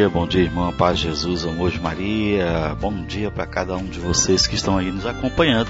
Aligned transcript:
dia, 0.00 0.08
bom 0.08 0.26
dia, 0.26 0.42
irmã, 0.42 0.72
paz 0.72 0.98
Jesus, 0.98 1.44
amor 1.44 1.70
de 1.70 1.78
Maria. 1.78 2.74
Bom 2.80 3.04
dia 3.04 3.30
para 3.30 3.46
cada 3.46 3.76
um 3.76 3.84
de 3.84 3.98
vocês 3.98 4.46
que 4.46 4.54
estão 4.54 4.78
aí 4.78 4.90
nos 4.90 5.04
acompanhando, 5.04 5.68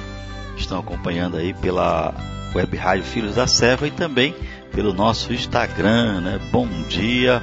estão 0.60 0.78
acompanhando 0.78 1.36
aí 1.36 1.52
pela 1.54 2.14
Web 2.54 2.76
Rádio 2.76 3.04
Filhos 3.04 3.34
da 3.34 3.46
Serva 3.46 3.86
e 3.86 3.90
também 3.90 4.34
pelo 4.72 4.92
nosso 4.92 5.32
Instagram, 5.32 6.20
né? 6.20 6.40
Bom 6.50 6.68
dia. 6.88 7.42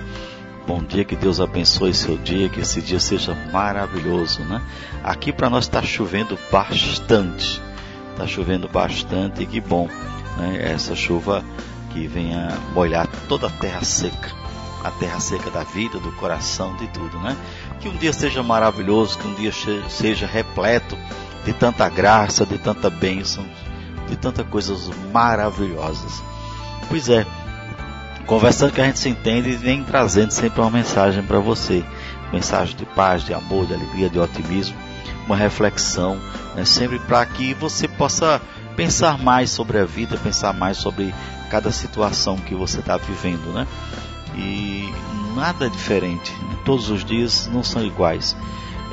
Bom 0.66 0.84
dia, 0.84 1.06
que 1.06 1.16
Deus 1.16 1.40
abençoe 1.40 1.94
seu 1.94 2.18
dia, 2.18 2.50
que 2.50 2.60
esse 2.60 2.82
dia 2.82 3.00
seja 3.00 3.34
maravilhoso, 3.52 4.42
né? 4.42 4.62
Aqui 5.04 5.32
para 5.32 5.50
nós 5.50 5.66
está 5.66 5.82
chovendo 5.82 6.38
bastante, 6.52 7.62
está 8.12 8.28
chovendo 8.28 8.68
bastante 8.68 9.44
e 9.44 9.46
que 9.46 9.62
bom, 9.62 9.88
né? 10.38 10.72
Essa 10.74 10.96
chuva 10.96 11.44
que 11.92 12.06
venha 12.06 12.50
molhar 12.74 13.08
toda 13.30 13.48
a 13.48 13.50
terra 13.50 13.84
seca 13.84 14.36
a 14.84 14.92
terra 14.92 15.20
seca 15.20 15.50
da 15.50 15.64
vida, 15.64 16.00
do 16.00 16.12
coração, 16.14 16.76
de 16.78 16.88
tudo, 16.88 17.18
né? 17.20 17.36
Que 17.80 17.90
um 17.90 17.96
dia 17.98 18.14
seja 18.14 18.42
maravilhoso, 18.42 19.18
que 19.18 19.28
um 19.28 19.34
dia 19.34 19.52
seja 19.90 20.26
repleto 20.26 20.98
de 21.48 21.54
tanta 21.54 21.88
graça, 21.88 22.46
de 22.46 22.58
tanta 22.58 22.90
bênção, 22.90 23.46
de 24.10 24.18
tantas 24.18 24.46
coisas 24.48 24.90
maravilhosas. 25.14 26.22
Pois 26.90 27.08
é, 27.08 27.26
conversando 28.26 28.74
que 28.74 28.82
a 28.82 28.84
gente 28.84 29.00
se 29.00 29.08
entende 29.08 29.52
e 29.52 29.56
vem 29.56 29.82
trazendo 29.82 30.32
sempre 30.32 30.60
uma 30.60 30.70
mensagem 30.70 31.24
para 31.24 31.40
você, 31.40 31.86
mensagem 32.34 32.76
de 32.76 32.86
paz, 32.86 33.24
de 33.24 33.34
amor, 33.34 33.66
de 33.66 33.74
alegria, 33.74 34.10
de 34.10 34.20
otimismo, 34.20 34.76
uma 35.26 35.38
reflexão, 35.38 36.20
né? 36.54 36.66
sempre 36.66 37.00
para 37.00 37.26
que 37.26 37.54
você 37.54 37.88
possa 37.88 38.42
pensar 38.76 39.18
mais 39.18 39.50
sobre 39.50 39.80
a 39.80 39.86
vida, 39.86 40.18
pensar 40.18 40.54
mais 40.54 40.76
sobre 40.76 41.16
cada 41.50 41.72
situação 41.72 42.36
que 42.36 42.56
você 42.56 42.80
está 42.80 42.98
vivendo, 42.98 43.54
né? 43.54 43.66
e 44.36 44.94
nada 45.34 45.70
diferente. 45.70 46.34
Todos 46.66 46.90
os 46.90 47.06
dias 47.06 47.50
não 47.54 47.64
são 47.64 47.82
iguais. 47.82 48.36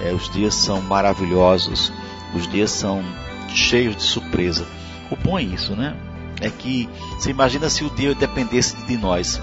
É, 0.00 0.12
os 0.12 0.30
dias 0.30 0.54
são 0.54 0.80
maravilhosos, 0.80 1.92
os 2.34 2.48
dias 2.48 2.70
são 2.70 3.02
cheios 3.48 3.96
de 3.96 4.02
surpresa. 4.02 4.66
O 5.10 5.16
bom 5.16 5.38
é 5.38 5.42
isso, 5.42 5.74
né? 5.76 5.96
É 6.40 6.50
que 6.50 6.88
você 7.12 7.30
imagina 7.30 7.70
se 7.70 7.84
o 7.84 7.90
dia 7.90 8.14
dependesse 8.14 8.76
de 8.86 8.96
nós. 8.96 9.40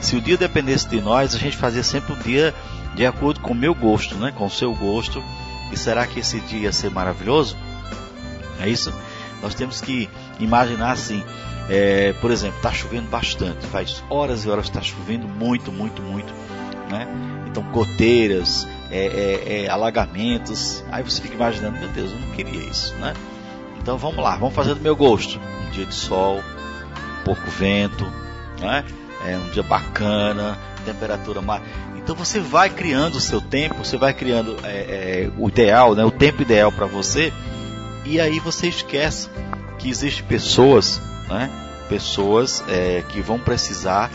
Se 0.00 0.16
o 0.16 0.20
dia 0.20 0.36
dependesse 0.36 0.88
de 0.88 1.00
nós, 1.00 1.34
a 1.34 1.38
gente 1.38 1.56
fazia 1.56 1.82
sempre 1.82 2.12
o 2.12 2.16
dia 2.16 2.54
de 2.94 3.06
acordo 3.06 3.40
com 3.40 3.52
o 3.52 3.56
meu 3.56 3.74
gosto, 3.74 4.14
né? 4.16 4.32
Com 4.32 4.46
o 4.46 4.50
seu 4.50 4.74
gosto. 4.74 5.22
E 5.72 5.76
será 5.76 6.06
que 6.06 6.20
esse 6.20 6.38
dia 6.40 6.60
ia 6.60 6.72
ser 6.72 6.90
maravilhoso? 6.90 7.56
É 8.60 8.68
isso? 8.68 8.92
Nós 9.42 9.54
temos 9.54 9.80
que 9.80 10.08
imaginar 10.38 10.92
assim: 10.92 11.22
é, 11.68 12.12
por 12.20 12.30
exemplo, 12.30 12.56
está 12.56 12.72
chovendo 12.72 13.08
bastante, 13.08 13.66
faz 13.66 14.02
horas 14.08 14.44
e 14.44 14.50
horas 14.50 14.66
está 14.66 14.80
chovendo 14.80 15.26
muito, 15.26 15.72
muito, 15.72 16.02
muito, 16.02 16.32
né? 16.90 17.06
Então 17.48 17.62
goteiras, 17.72 18.66
é, 18.90 19.06
é, 19.06 19.64
é, 19.64 19.68
alagamentos, 19.68 20.84
aí 20.90 21.02
você 21.02 21.20
fica 21.20 21.34
imaginando, 21.34 21.78
meu 21.78 21.88
Deus, 21.88 22.12
eu 22.12 22.18
não 22.18 22.30
queria 22.30 22.60
isso, 22.62 22.94
né? 22.96 23.14
Então 23.78 23.96
vamos 23.98 24.18
lá, 24.18 24.36
vamos 24.36 24.54
fazer 24.54 24.74
do 24.74 24.80
meu 24.80 24.96
gosto, 24.96 25.38
um 25.38 25.70
dia 25.70 25.86
de 25.86 25.94
sol, 25.94 26.42
pouco 27.24 27.50
vento, 27.50 28.04
né? 28.60 28.84
É 29.24 29.36
um 29.36 29.50
dia 29.50 29.62
bacana, 29.62 30.58
temperatura 30.84 31.40
mais. 31.40 31.62
Então 31.96 32.14
você 32.14 32.38
vai 32.38 32.70
criando 32.70 33.16
o 33.16 33.20
seu 33.20 33.40
tempo, 33.40 33.84
você 33.84 33.96
vai 33.96 34.14
criando 34.14 34.56
é, 34.62 35.26
é, 35.26 35.30
o 35.36 35.48
ideal, 35.48 35.94
né? 35.94 36.04
O 36.04 36.10
tempo 36.10 36.42
ideal 36.42 36.70
para 36.70 36.86
você, 36.86 37.32
e 38.04 38.20
aí 38.20 38.38
você 38.38 38.68
esquece 38.68 39.28
que 39.78 39.88
existem 39.88 40.24
pessoas 40.24 41.00
né? 41.28 41.50
pessoas 41.88 42.64
é, 42.68 43.02
que 43.08 43.20
vão 43.20 43.38
precisar 43.38 44.10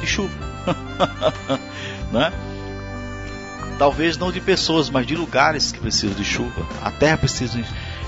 de 0.00 0.06
chuva. 0.06 0.32
né? 2.12 2.32
Talvez 3.80 4.18
não 4.18 4.30
de 4.30 4.42
pessoas, 4.42 4.90
mas 4.90 5.06
de 5.06 5.16
lugares 5.16 5.72
que 5.72 5.80
precisam 5.80 6.14
de 6.14 6.22
chuva. 6.22 6.66
A 6.82 6.90
terra 6.90 7.16
precisa. 7.16 7.56
De, 7.56 7.64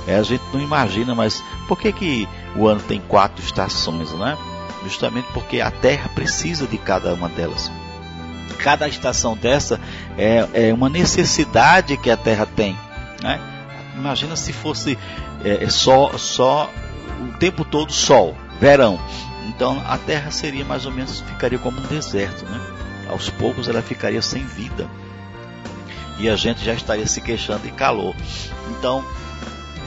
é, 0.07 0.17
a 0.17 0.23
gente 0.23 0.45
não 0.53 0.61
imagina, 0.61 1.15
mas 1.15 1.43
por 1.67 1.79
que, 1.79 1.91
que 1.91 2.29
o 2.55 2.69
ano 2.69 2.83
tem 2.83 3.01
quatro 3.09 3.43
estações, 3.43 4.13
né? 4.13 4.37
Justamente 4.83 5.29
porque 5.33 5.63
a 5.63 5.71
terra 5.71 6.11
precisa 6.11 6.67
de 6.67 6.77
cada 6.77 7.15
uma 7.15 7.27
delas. 7.31 7.73
Cada 8.59 8.87
estação 8.87 9.35
dessa 9.35 9.81
é, 10.19 10.47
é 10.53 10.75
uma 10.75 10.91
necessidade 10.91 11.97
que 11.97 12.11
a 12.11 12.19
terra 12.19 12.45
tem. 12.45 12.77
Né? 13.23 13.41
Imagina 13.97 14.37
se 14.37 14.53
fosse 14.53 14.99
é, 15.43 15.67
só, 15.71 16.19
só 16.19 16.71
o 17.19 17.39
tempo 17.39 17.65
todo 17.65 17.95
sol, 17.95 18.37
verão. 18.61 19.01
Então 19.49 19.83
a 19.89 19.97
terra 19.97 20.31
seria 20.31 20.67
mais 20.67 20.85
ou 20.85 20.93
menos, 20.93 21.23
ficaria 21.23 21.59
como 21.59 21.79
um 21.81 21.87
deserto, 21.87 22.45
né? 22.45 22.61
Aos 23.09 23.31
poucos 23.31 23.69
ela 23.69 23.81
ficaria 23.81 24.21
sem 24.21 24.45
vida. 24.45 24.87
E 26.23 26.29
a 26.29 26.37
gente 26.37 26.65
já 26.65 26.73
estaria 26.73 27.07
se 27.07 27.21
queixando 27.21 27.65
de 27.65 27.73
calor. 27.73 28.15
Então, 28.71 29.05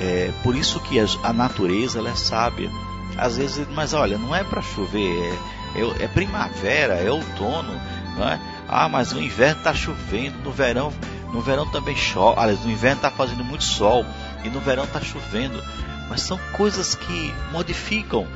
é 0.01 0.31
por 0.43 0.55
isso 0.55 0.79
que 0.81 0.97
a 0.99 1.33
natureza 1.33 1.99
ela 1.99 2.09
é 2.09 2.15
sábia. 2.15 2.69
Às 3.17 3.37
vezes, 3.37 3.65
mas 3.73 3.93
olha, 3.93 4.17
não 4.17 4.35
é 4.35 4.43
para 4.43 4.61
chover, 4.61 5.33
é, 5.73 5.79
é, 5.79 6.03
é, 6.03 6.07
primavera, 6.09 6.95
é 6.95 7.09
outono, 7.09 7.79
não 8.17 8.27
é? 8.27 8.39
Ah, 8.67 8.89
mas 8.89 9.13
no 9.13 9.21
inverno 9.21 9.59
está 9.59 9.73
chovendo, 9.73 10.37
no 10.39 10.51
verão, 10.51 10.91
no 11.31 11.39
verão 11.39 11.65
também 11.71 11.95
chove. 11.95 12.37
Aliás, 12.37 12.65
no 12.65 12.71
inverno 12.71 12.97
está 12.97 13.09
fazendo 13.09 13.43
muito 13.43 13.63
sol 13.63 14.05
e 14.43 14.49
no 14.49 14.59
verão 14.59 14.83
está 14.83 14.99
chovendo 14.99 15.63
mas 16.09 16.21
são 16.21 16.37
coisas 16.53 16.95
que 16.95 17.33
modificam, 17.51 18.27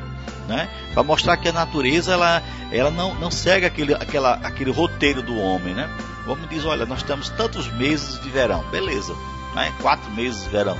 né? 0.47 0.69
Para 0.93 1.03
mostrar 1.03 1.37
que 1.37 1.47
a 1.47 1.51
natureza 1.51 2.13
ela, 2.13 2.41
ela 2.71 2.91
não, 2.91 3.13
não 3.15 3.31
segue 3.31 3.65
aquele, 3.65 3.93
aquela, 3.93 4.33
aquele 4.35 4.71
roteiro 4.71 5.21
do 5.21 5.37
homem, 5.37 5.73
né? 5.73 5.89
Vamos 6.25 6.47
dizer, 6.49 6.67
olha, 6.67 6.85
nós 6.85 7.03
temos 7.03 7.29
tantos 7.29 7.71
meses 7.73 8.19
de 8.21 8.29
verão, 8.29 8.63
beleza, 8.69 9.13
né? 9.55 9.73
Quatro 9.81 10.09
meses 10.11 10.43
de 10.43 10.49
verão, 10.49 10.77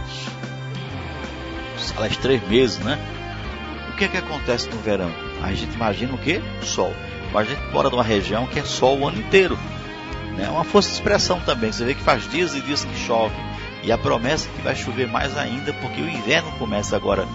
aliás, 1.96 2.18
três 2.18 2.46
meses, 2.48 2.80
né? 2.80 3.00
O 3.92 3.98
que 3.98 4.06
é 4.06 4.08
que 4.08 4.18
acontece 4.18 4.70
no 4.70 4.78
verão? 4.78 5.12
A 5.42 5.54
gente 5.54 5.74
imagina 5.74 6.14
o 6.14 6.18
que? 6.18 6.42
Sol. 6.64 6.94
Mas 7.34 7.48
a 7.48 7.54
gente 7.54 7.72
mora 7.72 7.90
numa 7.90 8.04
região 8.04 8.48
que 8.48 8.60
é 8.60 8.64
sol 8.64 9.00
o 9.00 9.08
ano 9.08 9.20
inteiro. 9.20 9.58
É 10.38 10.42
né? 10.42 10.50
uma 10.50 10.64
força 10.64 10.90
de 10.90 10.96
expressão 10.96 11.40
também. 11.42 11.72
Você 11.72 11.84
vê 11.84 11.94
que 11.94 12.02
faz 12.02 12.30
dias 12.30 12.56
e 12.56 12.62
dias 12.62 12.86
que 12.86 12.96
chove 12.96 13.36
e 13.84 13.92
a 13.92 13.98
promessa 13.98 14.48
é 14.48 14.52
que 14.56 14.62
vai 14.62 14.76
chover 14.76 15.08
mais 15.08 15.38
ainda, 15.38 15.74
porque 15.74 16.02
o 16.02 16.10
inverno 16.10 16.52
começa 16.54 16.96
agora. 16.96 17.28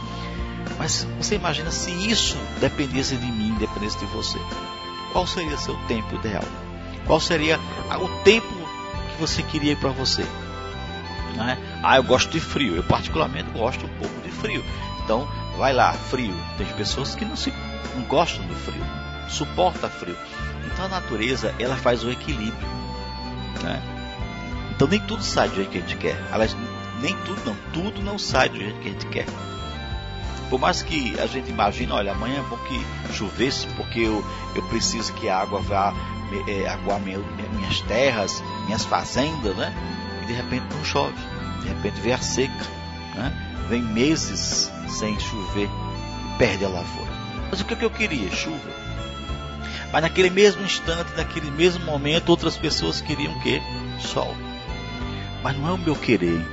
Mas 0.78 1.06
você 1.18 1.36
imagina 1.36 1.70
se 1.70 1.90
isso 1.90 2.36
dependesse 2.60 3.16
de 3.16 3.26
mim, 3.26 3.54
dependesse 3.58 3.98
de 3.98 4.06
você. 4.06 4.38
Qual 5.12 5.26
seria 5.26 5.56
seu 5.56 5.76
tempo 5.86 6.14
ideal? 6.16 6.44
Qual 7.06 7.20
seria 7.20 7.58
o 8.00 8.08
tempo 8.22 8.46
que 9.12 9.20
você 9.20 9.42
queria 9.42 9.76
para 9.76 9.90
você? 9.90 10.22
Né? 11.36 11.58
Ah, 11.82 11.96
eu 11.96 12.02
gosto 12.02 12.30
de 12.30 12.40
frio. 12.40 12.76
Eu 12.76 12.84
particularmente 12.84 13.50
gosto 13.50 13.86
um 13.86 13.98
pouco 13.98 14.20
de 14.22 14.30
frio. 14.30 14.64
Então, 15.04 15.28
vai 15.56 15.72
lá, 15.72 15.92
frio. 15.92 16.34
Tem 16.56 16.66
pessoas 16.74 17.14
que 17.14 17.24
não, 17.24 17.36
se, 17.36 17.52
não 17.94 18.02
gostam 18.04 18.44
do 18.46 18.54
frio, 18.54 18.84
suporta 19.28 19.88
frio. 19.88 20.16
Então 20.66 20.86
a 20.86 20.88
natureza 20.88 21.54
ela 21.58 21.76
faz 21.76 22.02
o 22.02 22.10
equilíbrio. 22.10 22.68
Né? 23.62 23.82
Então 24.74 24.88
nem 24.88 25.00
tudo 25.00 25.22
sai 25.22 25.48
do 25.48 25.56
jeito 25.56 25.70
que 25.70 25.78
a 25.78 25.80
gente 25.80 25.96
quer. 25.96 26.20
Aliás, 26.32 26.56
nem 27.00 27.14
tudo 27.18 27.40
não, 27.44 27.56
tudo 27.72 28.02
não 28.02 28.18
sai 28.18 28.48
do 28.48 28.56
jeito 28.56 28.80
que 28.80 28.88
a 28.88 28.92
gente 28.92 29.06
quer. 29.06 29.26
Por 30.54 30.60
mais 30.60 30.82
que 30.82 31.18
a 31.18 31.26
gente 31.26 31.50
imagine, 31.50 31.90
olha, 31.90 32.12
amanhã 32.12 32.38
é 32.38 32.42
bom 32.42 32.56
que 32.58 33.12
chovesse, 33.12 33.66
porque 33.76 33.98
eu, 33.98 34.24
eu 34.54 34.62
preciso 34.68 35.12
que 35.14 35.28
a 35.28 35.36
água 35.36 35.60
vá 35.60 35.92
é, 36.46 36.68
aguar 36.68 37.00
meu, 37.00 37.24
minhas 37.54 37.80
terras, 37.80 38.40
minhas 38.66 38.84
fazendas, 38.84 39.56
né? 39.56 39.74
E 40.22 40.26
de 40.26 40.32
repente 40.32 40.64
não 40.72 40.84
chove, 40.84 41.18
de 41.60 41.68
repente 41.70 42.00
vem 42.00 42.12
a 42.12 42.18
seca, 42.18 42.66
né? 43.16 43.66
Vem 43.68 43.82
meses 43.82 44.70
sem 44.88 45.18
chover 45.18 45.68
e 45.68 46.38
perde 46.38 46.64
a 46.64 46.68
lavoura. 46.68 47.10
Mas 47.50 47.60
o 47.60 47.64
que, 47.64 47.74
que 47.74 47.84
eu 47.84 47.90
queria? 47.90 48.30
Chuva. 48.30 48.70
Mas 49.92 50.02
naquele 50.02 50.30
mesmo 50.30 50.62
instante, 50.62 51.16
naquele 51.16 51.50
mesmo 51.50 51.84
momento, 51.84 52.28
outras 52.28 52.56
pessoas 52.56 53.00
queriam 53.00 53.32
o 53.32 53.40
quê? 53.40 53.60
Sol. 53.98 54.36
Mas 55.42 55.56
não 55.56 55.66
é 55.70 55.72
o 55.72 55.78
meu 55.78 55.96
querer, 55.96 56.46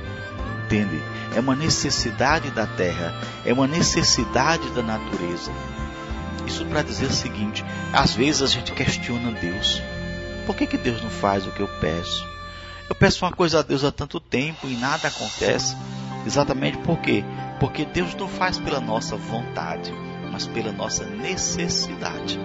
entende? 0.64 1.02
É 1.34 1.40
uma 1.40 1.54
necessidade 1.54 2.50
da 2.50 2.66
terra, 2.66 3.14
é 3.44 3.52
uma 3.52 3.66
necessidade 3.66 4.70
da 4.70 4.82
natureza. 4.82 5.52
Isso 6.46 6.64
para 6.66 6.82
dizer 6.82 7.06
o 7.06 7.12
seguinte: 7.12 7.64
às 7.92 8.14
vezes 8.14 8.42
a 8.42 8.46
gente 8.46 8.72
questiona 8.72 9.32
Deus. 9.32 9.82
Por 10.46 10.56
que, 10.56 10.66
que 10.66 10.76
Deus 10.76 11.02
não 11.02 11.10
faz 11.10 11.46
o 11.46 11.52
que 11.52 11.60
eu 11.60 11.68
peço? 11.80 12.26
Eu 12.88 12.96
peço 12.96 13.24
uma 13.24 13.32
coisa 13.32 13.60
a 13.60 13.62
Deus 13.62 13.84
há 13.84 13.92
tanto 13.92 14.18
tempo 14.18 14.66
e 14.66 14.76
nada 14.76 15.08
acontece. 15.08 15.76
Exatamente 16.26 16.78
por 16.78 16.98
quê? 16.98 17.24
Porque 17.58 17.84
Deus 17.84 18.14
não 18.14 18.28
faz 18.28 18.58
pela 18.58 18.80
nossa 18.80 19.16
vontade. 19.16 19.92
mas 20.30 20.46
pela 20.46 20.72
nossa 20.72 21.04
necessidade. 21.04 22.38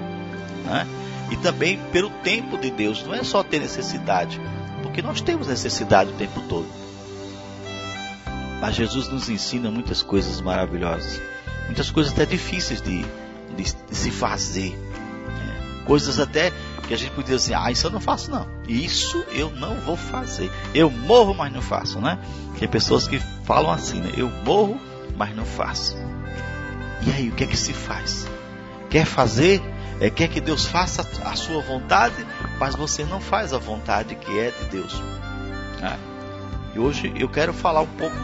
Né? 0.66 0.86
E 1.32 1.38
também 1.38 1.80
pelo 1.92 2.10
tempo 2.10 2.58
de 2.58 2.70
Deus, 2.70 3.04
não 3.04 3.14
é 3.14 3.24
só 3.24 3.44
ter 3.44 3.60
necessidade, 3.60 4.42
porque 4.84 5.02
nós 5.02 5.22
temos 5.22 5.48
necessidade 5.48 6.12
o 6.12 6.14
tempo 6.14 6.42
todo. 6.50 6.68
Mas 8.60 8.76
Jesus 8.76 9.08
nos 9.08 9.30
ensina 9.30 9.70
muitas 9.70 10.02
coisas 10.02 10.42
maravilhosas, 10.42 11.22
muitas 11.66 11.92
coisas 11.92 12.14
até 12.14 12.26
difíceis 12.26 12.82
de, 12.82 13.04
de, 13.56 13.64
de 13.64 13.96
se 13.96 14.12
fazer, 14.12 14.72
né? 14.72 15.84
coisas 15.86 16.20
até 16.20 16.52
que 16.88 16.94
a 16.94 16.98
gente 16.98 17.12
podia 17.12 17.36
dizer, 17.36 17.54
ah, 17.54 17.70
isso 17.72 17.86
eu 17.86 17.92
não 17.92 18.00
faço 18.00 18.32
não, 18.32 18.48
isso 18.68 19.24
eu 19.32 19.52
não 19.52 19.76
vou 19.82 19.96
fazer, 19.96 20.52
eu 20.74 20.90
morro, 20.90 21.34
mas 21.34 21.54
não 21.54 21.62
faço, 21.62 22.00
né? 22.00 22.18
Tem 22.58 22.68
pessoas 22.68 23.08
que 23.08 23.20
falam 23.44 23.72
assim, 23.72 24.00
né? 24.00 24.12
Eu 24.18 24.30
morro, 24.44 24.80
mas 25.16 25.36
não 25.36 25.46
faço. 25.46 25.96
E 27.06 27.12
aí, 27.12 27.30
o 27.30 27.32
que 27.34 27.44
é 27.44 27.48
que 27.48 27.58
se 27.58 27.74
faz? 27.74 28.28
Quer 28.90 29.06
fazer? 29.06 29.62
É, 30.00 30.10
quer 30.10 30.28
que 30.28 30.40
Deus 30.40 30.66
faça 30.66 31.08
a 31.24 31.36
sua 31.36 31.62
vontade, 31.62 32.26
mas 32.60 32.76
você 32.76 33.04
não 33.04 33.20
faz 33.20 33.54
a 33.54 33.58
vontade 33.58 34.16
que 34.16 34.38
é 34.38 34.52
de 34.52 34.66
Deus. 34.66 34.94
Né? 35.82 35.98
E 36.78 36.80
hoje 36.80 37.12
eu 37.16 37.28
quero 37.28 37.56
falar 37.56 37.82
um 37.82 37.88
pouco 37.88 38.16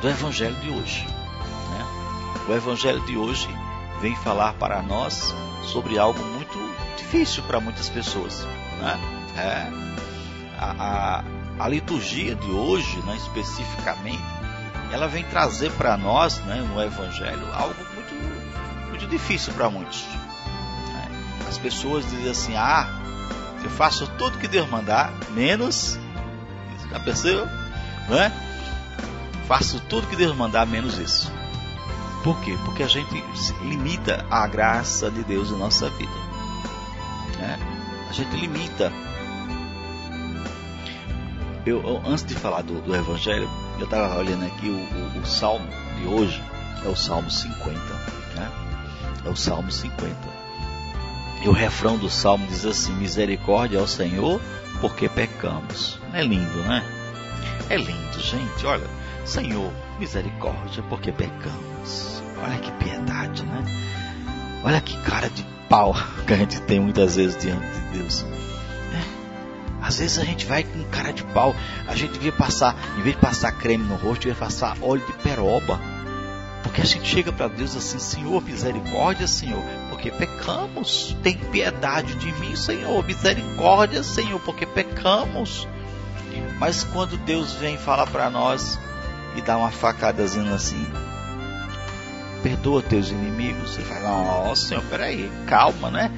do 0.00 0.08
Evangelho 0.08 0.56
de 0.56 0.70
hoje. 0.70 1.06
Né? 1.06 1.86
O 2.48 2.52
Evangelho 2.52 3.00
de 3.06 3.16
hoje 3.16 3.48
vem 4.00 4.16
falar 4.16 4.54
para 4.54 4.82
nós 4.82 5.32
sobre 5.62 6.00
algo 6.00 6.20
muito 6.20 6.58
difícil 6.96 7.44
para 7.44 7.60
muitas 7.60 7.88
pessoas. 7.88 8.44
Né? 8.80 8.98
É, 9.36 9.70
a, 10.58 11.20
a, 11.20 11.24
a, 11.60 11.68
liturgia 11.68 12.34
de 12.34 12.50
hoje, 12.50 13.00
né, 13.06 13.16
especificamente, 13.18 14.24
ela 14.90 15.06
vem 15.06 15.22
trazer 15.22 15.70
para 15.74 15.96
nós, 15.96 16.40
né, 16.40 16.56
no 16.56 16.82
Evangelho, 16.82 17.46
algo 17.54 17.76
muito, 17.94 18.88
muito 18.88 19.06
difícil 19.06 19.52
para 19.52 19.70
muitos. 19.70 20.02
Né? 20.88 21.08
As 21.48 21.56
pessoas 21.56 22.04
dizem 22.10 22.28
assim: 22.28 22.56
ah, 22.56 23.01
eu 23.64 23.70
faço 23.70 24.06
tudo 24.18 24.38
que 24.38 24.48
Deus 24.48 24.68
mandar, 24.68 25.12
menos. 25.30 25.98
Já 26.90 27.00
percebeu? 27.00 27.46
Não 28.08 28.18
é? 28.18 28.32
Faço 29.46 29.80
tudo 29.80 30.06
que 30.06 30.16
Deus 30.16 30.36
mandar, 30.36 30.66
menos 30.66 30.98
isso. 30.98 31.32
Por 32.22 32.38
quê? 32.40 32.56
Porque 32.64 32.82
a 32.82 32.88
gente 32.88 33.22
limita 33.62 34.24
a 34.30 34.46
graça 34.46 35.10
de 35.10 35.24
Deus 35.24 35.50
na 35.50 35.58
nossa 35.58 35.90
vida. 35.90 36.12
É, 37.40 37.58
a 38.08 38.12
gente 38.12 38.36
limita. 38.36 38.92
Eu, 41.66 42.02
antes 42.06 42.24
de 42.24 42.34
falar 42.34 42.62
do, 42.62 42.80
do 42.80 42.94
Evangelho, 42.94 43.48
eu 43.78 43.84
estava 43.84 44.18
olhando 44.18 44.44
aqui 44.46 44.68
o, 44.68 45.18
o, 45.18 45.20
o, 45.20 45.26
Salmo 45.26 45.66
de 45.96 46.06
hoje, 46.06 46.42
é 46.84 46.88
o 46.88 46.96
Salmo 46.96 47.30
50. 47.30 47.78
Né? 48.34 48.50
É 49.24 49.28
o 49.28 49.36
Salmo 49.36 49.70
50. 49.70 50.31
E 51.42 51.48
o 51.48 51.52
refrão 51.52 51.98
do 51.98 52.08
Salmo 52.08 52.46
diz 52.46 52.64
assim: 52.64 52.92
Misericórdia 52.94 53.80
ao 53.80 53.86
Senhor, 53.88 54.40
porque 54.80 55.08
pecamos. 55.08 55.98
É 56.12 56.22
lindo, 56.22 56.58
né? 56.62 56.84
É 57.68 57.76
lindo, 57.76 58.20
gente. 58.20 58.64
Olha, 58.64 58.86
Senhor, 59.24 59.72
misericórdia, 59.98 60.84
porque 60.88 61.10
pecamos. 61.10 62.22
Olha 62.40 62.58
que 62.58 62.70
piedade, 62.72 63.44
né? 63.44 63.64
Olha 64.64 64.80
que 64.80 64.96
cara 65.02 65.28
de 65.28 65.44
pau 65.68 65.94
que 66.26 66.32
a 66.32 66.36
gente 66.36 66.60
tem 66.62 66.78
muitas 66.78 67.16
vezes 67.16 67.36
diante 67.40 67.66
de 67.66 67.98
Deus. 67.98 68.24
É. 68.92 69.84
Às 69.84 69.98
vezes 69.98 70.18
a 70.18 70.24
gente 70.24 70.46
vai 70.46 70.62
com 70.62 70.84
cara 70.84 71.12
de 71.12 71.24
pau, 71.24 71.56
a 71.88 71.96
gente 71.96 72.12
devia 72.12 72.32
passar, 72.32 72.76
em 72.98 73.02
vez 73.02 73.16
de 73.16 73.20
passar 73.20 73.50
creme 73.52 73.84
no 73.84 73.96
rosto, 73.96 74.22
devia 74.22 74.36
passar 74.36 74.76
óleo 74.80 75.04
de 75.04 75.12
peroba. 75.14 75.80
Porque 76.62 76.80
a 76.80 76.84
gente 76.84 77.08
chega 77.08 77.32
para 77.32 77.48
Deus 77.48 77.76
assim, 77.76 77.98
Senhor, 77.98 78.40
misericórdia, 78.42 79.26
Senhor, 79.26 79.62
porque 80.02 80.10
pecamos. 80.10 81.16
Tem 81.22 81.36
piedade 81.36 82.16
de 82.16 82.32
mim, 82.32 82.56
Senhor, 82.56 83.04
misericórdia, 83.06 84.02
Senhor, 84.02 84.40
porque 84.40 84.66
pecamos. 84.66 85.68
Mas 86.58 86.82
quando 86.82 87.16
Deus 87.18 87.52
vem 87.52 87.78
falar 87.78 88.08
para 88.08 88.28
nós 88.28 88.78
e 89.36 89.40
dá 89.40 89.56
uma 89.56 89.70
facadazinha 89.70 90.54
assim, 90.54 90.84
perdoa 92.42 92.82
teus 92.82 93.10
inimigos. 93.10 93.70
Você 93.70 93.82
fala, 93.82 94.00
nossa, 94.00 94.68
Senhor, 94.68 94.82
peraí, 94.84 95.30
calma, 95.46 95.90
né? 95.90 96.10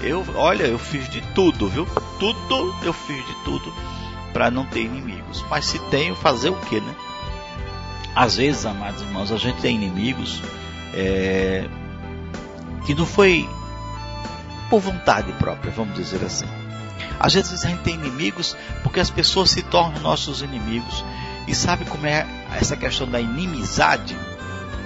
Eu, 0.00 0.24
olha, 0.36 0.64
eu 0.64 0.78
fiz 0.78 1.08
de 1.08 1.20
tudo, 1.34 1.68
viu? 1.68 1.86
Tudo, 2.20 2.74
eu 2.84 2.92
fiz 2.92 3.26
de 3.26 3.34
tudo 3.44 3.72
para 4.32 4.50
não 4.50 4.64
ter 4.64 4.80
inimigos. 4.80 5.44
Mas 5.50 5.66
se 5.66 5.78
tenho, 5.90 6.14
fazer 6.14 6.50
o 6.50 6.56
que, 6.56 6.80
né? 6.80 6.94
Às 8.14 8.36
vezes, 8.36 8.64
amados 8.64 9.02
irmãos, 9.02 9.32
a 9.32 9.36
gente 9.36 9.60
tem 9.60 9.74
inimigos 9.74 10.40
é, 10.92 11.68
que 12.84 12.94
não 12.94 13.06
foi 13.06 13.48
por 14.70 14.80
vontade 14.80 15.32
própria, 15.32 15.72
vamos 15.72 15.94
dizer 15.94 16.24
assim. 16.24 16.46
Às 17.18 17.34
vezes 17.34 17.64
a 17.64 17.68
gente 17.68 17.82
tem 17.82 17.94
inimigos 17.94 18.56
porque 18.82 19.00
as 19.00 19.10
pessoas 19.10 19.50
se 19.50 19.62
tornam 19.62 20.00
nossos 20.00 20.42
inimigos. 20.42 21.04
E 21.46 21.54
sabe 21.54 21.84
como 21.84 22.06
é 22.06 22.26
essa 22.52 22.76
questão 22.76 23.06
da 23.06 23.20
inimizade? 23.20 24.16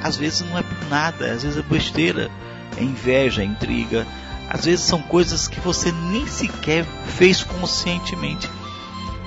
Às 0.03 0.17
vezes 0.17 0.49
não 0.49 0.59
é 0.59 0.63
por 0.63 0.89
nada, 0.89 1.33
às 1.33 1.43
vezes 1.43 1.59
é 1.59 1.63
besteira, 1.63 2.31
é 2.77 2.83
inveja, 2.83 3.43
é 3.43 3.45
intriga. 3.45 4.07
Às 4.49 4.65
vezes 4.65 4.85
são 4.85 5.03
coisas 5.03 5.47
que 5.47 5.61
você 5.61 5.93
nem 5.93 6.27
sequer 6.27 6.85
fez 7.17 7.43
conscientemente. 7.43 8.49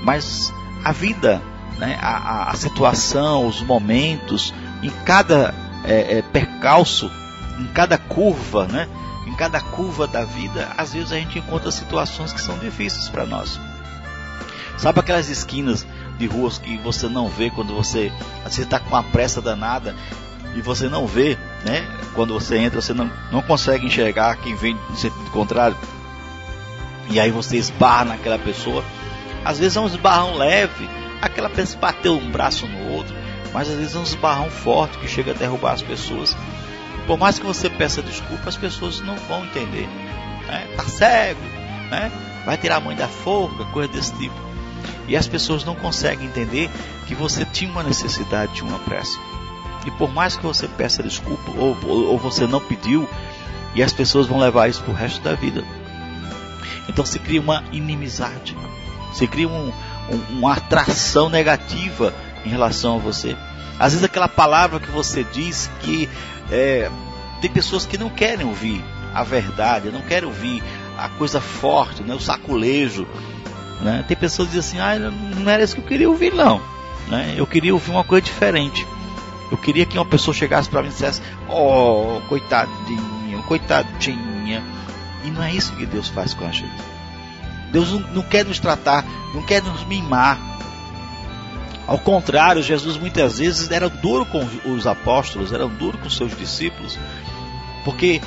Mas 0.03 0.51
a 0.83 0.91
vida, 0.91 1.41
né, 1.77 1.97
a, 2.01 2.49
a 2.49 2.55
situação, 2.55 3.45
os 3.45 3.61
momentos, 3.61 4.53
em 4.81 4.89
cada 5.05 5.53
é, 5.83 6.17
é, 6.17 6.21
percalço, 6.21 7.11
em 7.61 7.67
cada 7.67 7.97
curva, 7.97 8.65
né, 8.65 8.87
em 9.27 9.35
cada 9.35 9.61
curva 9.61 10.07
da 10.07 10.23
vida, 10.25 10.69
às 10.75 10.93
vezes 10.93 11.11
a 11.11 11.15
gente 11.15 11.39
encontra 11.39 11.71
situações 11.71 12.33
que 12.33 12.41
são 12.41 12.57
difíceis 12.57 13.07
para 13.07 13.25
nós. 13.25 13.59
Sabe 14.77 14.99
aquelas 14.99 15.29
esquinas 15.29 15.85
de 16.17 16.25
ruas 16.25 16.57
que 16.57 16.77
você 16.77 17.07
não 17.07 17.29
vê 17.29 17.51
quando 17.51 17.75
você 17.75 18.11
está 18.45 18.79
com 18.79 18.89
uma 18.89 19.03
pressa 19.03 19.41
danada 19.41 19.95
e 20.55 20.61
você 20.61 20.89
não 20.89 21.05
vê, 21.05 21.37
né? 21.63 21.87
Quando 22.15 22.33
você 22.33 22.57
entra, 22.57 22.81
você 22.81 22.93
não, 22.93 23.09
não 23.31 23.41
consegue 23.43 23.85
enxergar 23.85 24.35
quem 24.37 24.55
vem 24.55 24.75
no 24.89 24.95
sentido 24.95 25.29
contrário. 25.29 25.77
E 27.09 27.19
aí 27.19 27.29
você 27.29 27.57
esbarra 27.57 28.05
naquela 28.05 28.39
pessoa. 28.39 28.83
Às 29.45 29.59
vezes 29.59 29.77
é 29.77 29.79
um 29.79 29.87
esbarrão 29.87 30.35
leve, 30.35 30.89
aquela 31.21 31.49
pessoa 31.49 31.79
bateu 31.79 32.17
um 32.17 32.31
braço 32.31 32.67
no 32.67 32.89
outro, 32.89 33.15
mas 33.53 33.69
às 33.69 33.77
vezes 33.77 33.95
é 33.95 33.99
um 33.99 34.03
esbarrão 34.03 34.49
forte 34.49 34.97
que 34.97 35.07
chega 35.07 35.31
a 35.31 35.35
derrubar 35.35 35.73
as 35.73 35.81
pessoas. 35.81 36.35
Por 37.07 37.17
mais 37.17 37.39
que 37.39 37.45
você 37.45 37.69
peça 37.69 38.01
desculpa, 38.01 38.49
as 38.49 38.57
pessoas 38.57 38.99
não 39.01 39.15
vão 39.15 39.45
entender. 39.45 39.87
Né? 40.47 40.67
Tá 40.75 40.83
cego, 40.83 41.41
né? 41.89 42.11
vai 42.45 42.57
tirar 42.57 42.77
a 42.77 42.79
mãe 42.79 42.95
da 42.95 43.07
forca, 43.07 43.65
coisa 43.65 43.91
desse 43.91 44.13
tipo. 44.13 44.35
E 45.07 45.15
as 45.15 45.27
pessoas 45.27 45.63
não 45.63 45.75
conseguem 45.75 46.27
entender 46.27 46.69
que 47.07 47.15
você 47.15 47.45
tinha 47.45 47.71
uma 47.71 47.83
necessidade, 47.83 48.53
tinha 48.53 48.69
uma 48.69 48.79
pressa. 48.79 49.19
E 49.85 49.91
por 49.91 50.11
mais 50.11 50.35
que 50.35 50.43
você 50.43 50.67
peça 50.67 51.03
desculpa 51.03 51.51
ou, 51.57 51.77
ou, 51.85 52.11
ou 52.11 52.17
você 52.17 52.45
não 52.45 52.59
pediu, 52.59 53.07
e 53.73 53.81
as 53.81 53.93
pessoas 53.93 54.27
vão 54.27 54.39
levar 54.39 54.69
isso 54.69 54.81
para 54.83 54.91
o 54.91 54.95
resto 54.95 55.21
da 55.21 55.33
vida. 55.33 55.63
Então 56.87 57.05
se 57.05 57.19
cria 57.19 57.41
uma 57.41 57.63
inimizade, 57.71 58.55
se 59.13 59.27
cria 59.27 59.47
um, 59.47 59.69
um, 60.09 60.37
uma 60.37 60.53
atração 60.53 61.29
negativa 61.29 62.13
em 62.45 62.49
relação 62.49 62.95
a 62.95 62.99
você. 62.99 63.35
Às 63.79 63.93
vezes 63.93 64.03
aquela 64.03 64.27
palavra 64.27 64.79
que 64.79 64.91
você 64.91 65.23
diz 65.23 65.69
que 65.81 66.09
é, 66.51 66.91
tem 67.39 67.49
pessoas 67.49 67.85
que 67.85 67.97
não 67.97 68.09
querem 68.09 68.45
ouvir 68.45 68.83
a 69.13 69.23
verdade, 69.23 69.89
não 69.89 70.01
querem 70.01 70.27
ouvir 70.27 70.63
a 70.97 71.09
coisa 71.09 71.41
forte, 71.41 72.03
né, 72.03 72.13
o 72.13 72.19
saculejo. 72.19 73.07
Né? 73.81 74.05
Tem 74.07 74.15
pessoas 74.15 74.49
que 74.49 74.55
dizem 74.55 74.79
assim, 74.79 75.03
ah, 75.03 75.09
não 75.09 75.49
era 75.49 75.63
isso 75.63 75.75
que 75.75 75.81
eu 75.81 75.87
queria 75.87 76.09
ouvir 76.09 76.33
não. 76.33 76.61
Né? 77.07 77.33
Eu 77.35 77.47
queria 77.47 77.73
ouvir 77.73 77.91
uma 77.91 78.03
coisa 78.03 78.25
diferente. 78.25 78.85
Eu 79.51 79.57
queria 79.57 79.85
que 79.85 79.97
uma 79.97 80.05
pessoa 80.05 80.33
chegasse 80.33 80.69
para 80.69 80.81
mim 80.81 80.87
e 80.87 80.91
dissesse: 80.91 81.21
Oh, 81.49 82.21
coitadinho, 82.29 83.43
coitadinha. 83.47 84.63
E 85.25 85.29
não 85.29 85.43
é 85.43 85.53
isso 85.53 85.75
que 85.75 85.85
Deus 85.85 86.07
faz 86.07 86.33
com 86.33 86.45
a 86.45 86.51
gente. 86.51 86.71
Deus 87.71 87.91
não, 87.91 87.99
não 87.99 88.21
quer 88.21 88.45
nos 88.45 88.59
tratar, 88.59 89.05
não 89.33 89.41
quer 89.41 89.61
nos 89.61 89.83
mimar. 89.85 90.39
Ao 91.87 91.97
contrário, 91.97 92.61
Jesus 92.61 92.97
muitas 92.97 93.39
vezes 93.39 93.69
era 93.69 93.89
duro 93.89 94.25
com 94.25 94.47
os 94.71 94.87
apóstolos, 94.87 95.51
era 95.51 95.67
duro 95.67 95.97
com 95.97 96.09
seus 96.09 96.35
discípulos, 96.37 96.97
porque 97.83 98.21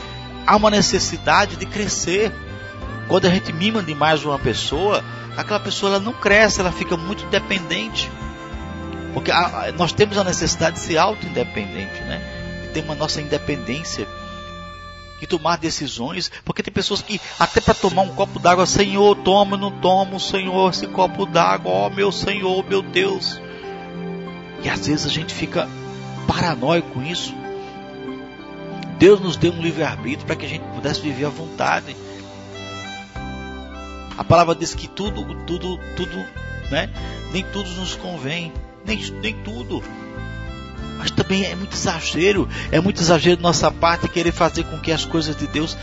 há 0.46 0.56
uma 0.56 0.70
necessidade 0.70 1.56
de 1.56 1.66
crescer. 1.66 2.32
Quando 3.08 3.26
a 3.26 3.30
gente 3.30 3.52
mima 3.52 3.82
demais 3.82 4.24
uma 4.24 4.38
pessoa, 4.38 5.04
aquela 5.36 5.60
pessoa 5.60 5.92
ela 5.92 6.00
não 6.00 6.12
cresce, 6.12 6.60
ela 6.60 6.72
fica 6.72 6.96
muito 6.96 7.26
dependente. 7.26 8.10
Porque 9.12 9.30
a, 9.30 9.72
nós 9.76 9.92
temos 9.92 10.18
a 10.18 10.24
necessidade 10.24 10.76
de 10.76 10.82
ser 10.82 10.98
auto-independente, 10.98 12.00
né? 12.02 12.20
De 12.62 12.68
ter 12.68 12.82
uma 12.82 12.94
nossa 12.94 13.20
independência 13.20 14.06
e 15.20 15.26
tomar 15.26 15.56
decisões, 15.56 16.30
porque 16.44 16.62
tem 16.62 16.72
pessoas 16.72 17.00
que 17.00 17.20
até 17.38 17.60
para 17.60 17.74
tomar 17.74 18.02
um 18.02 18.14
copo 18.14 18.38
d'água, 18.38 18.66
Senhor, 18.66 19.16
toma, 19.16 19.56
não 19.56 19.70
tomo, 19.70 20.18
Senhor, 20.18 20.70
esse 20.70 20.86
copo 20.88 21.24
d'água, 21.24 21.70
ó 21.70 21.90
meu 21.90 22.10
Senhor, 22.12 22.64
meu 22.68 22.82
Deus. 22.82 23.40
E 24.64 24.68
às 24.68 24.86
vezes 24.86 25.04
a 25.06 25.10
gente 25.10 25.32
fica 25.32 25.68
paranoico 26.26 26.90
com 26.90 27.02
isso. 27.02 27.34
Deus 28.98 29.20
nos 29.20 29.36
deu 29.36 29.52
um 29.52 29.60
livre-arbítrio 29.60 30.26
para 30.26 30.36
que 30.36 30.46
a 30.46 30.48
gente 30.48 30.64
pudesse 30.74 31.00
viver 31.02 31.26
à 31.26 31.28
vontade. 31.28 31.94
A 34.16 34.24
palavra 34.24 34.54
diz 34.54 34.74
que 34.74 34.88
tudo, 34.88 35.22
tudo, 35.44 35.78
tudo, 35.96 36.16
né? 36.70 36.88
Nem 37.32 37.44
tudo 37.44 37.68
nos 37.72 37.94
convém, 37.96 38.52
nem, 38.86 38.98
nem 39.20 39.34
tudo. 39.42 39.82
Mas 40.98 41.10
também 41.10 41.44
é 41.44 41.54
muito 41.54 41.74
exagero, 41.74 42.48
é 42.70 42.80
muito 42.80 43.00
exagero 43.00 43.40
nossa 43.40 43.70
parte 43.70 44.08
querer 44.08 44.32
fazer 44.32 44.64
com 44.64 44.78
que 44.78 44.92
as 44.92 45.04
coisas 45.04 45.36
de 45.36 45.46
Deus, 45.46 45.76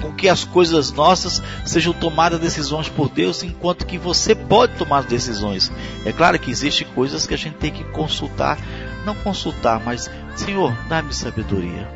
com 0.00 0.12
que 0.12 0.28
as 0.28 0.44
coisas 0.44 0.92
nossas 0.92 1.42
sejam 1.64 1.92
tomadas 1.92 2.38
decisões 2.38 2.88
por 2.88 3.08
Deus, 3.08 3.42
enquanto 3.42 3.86
que 3.86 3.98
você 3.98 4.34
pode 4.34 4.76
tomar 4.76 5.04
decisões. 5.04 5.72
É 6.04 6.12
claro 6.12 6.38
que 6.38 6.50
existem 6.50 6.86
coisas 6.88 7.26
que 7.26 7.34
a 7.34 7.38
gente 7.38 7.56
tem 7.56 7.72
que 7.72 7.84
consultar, 7.84 8.58
não 9.04 9.14
consultar, 9.14 9.80
mas 9.84 10.10
Senhor, 10.36 10.76
dá-me 10.88 11.12
sabedoria. 11.12 11.88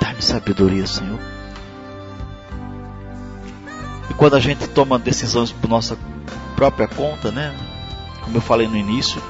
Dá-me 0.00 0.20
sabedoria, 0.20 0.86
Senhor. 0.86 1.18
E 4.10 4.14
quando 4.14 4.34
a 4.34 4.40
gente 4.40 4.66
toma 4.68 4.98
decisões 4.98 5.52
por 5.52 5.68
nossa 5.68 5.96
própria 6.56 6.88
conta, 6.88 7.30
né? 7.30 7.54
Como 8.22 8.36
eu 8.36 8.40
falei 8.40 8.66
no 8.66 8.76
início, 8.76 9.22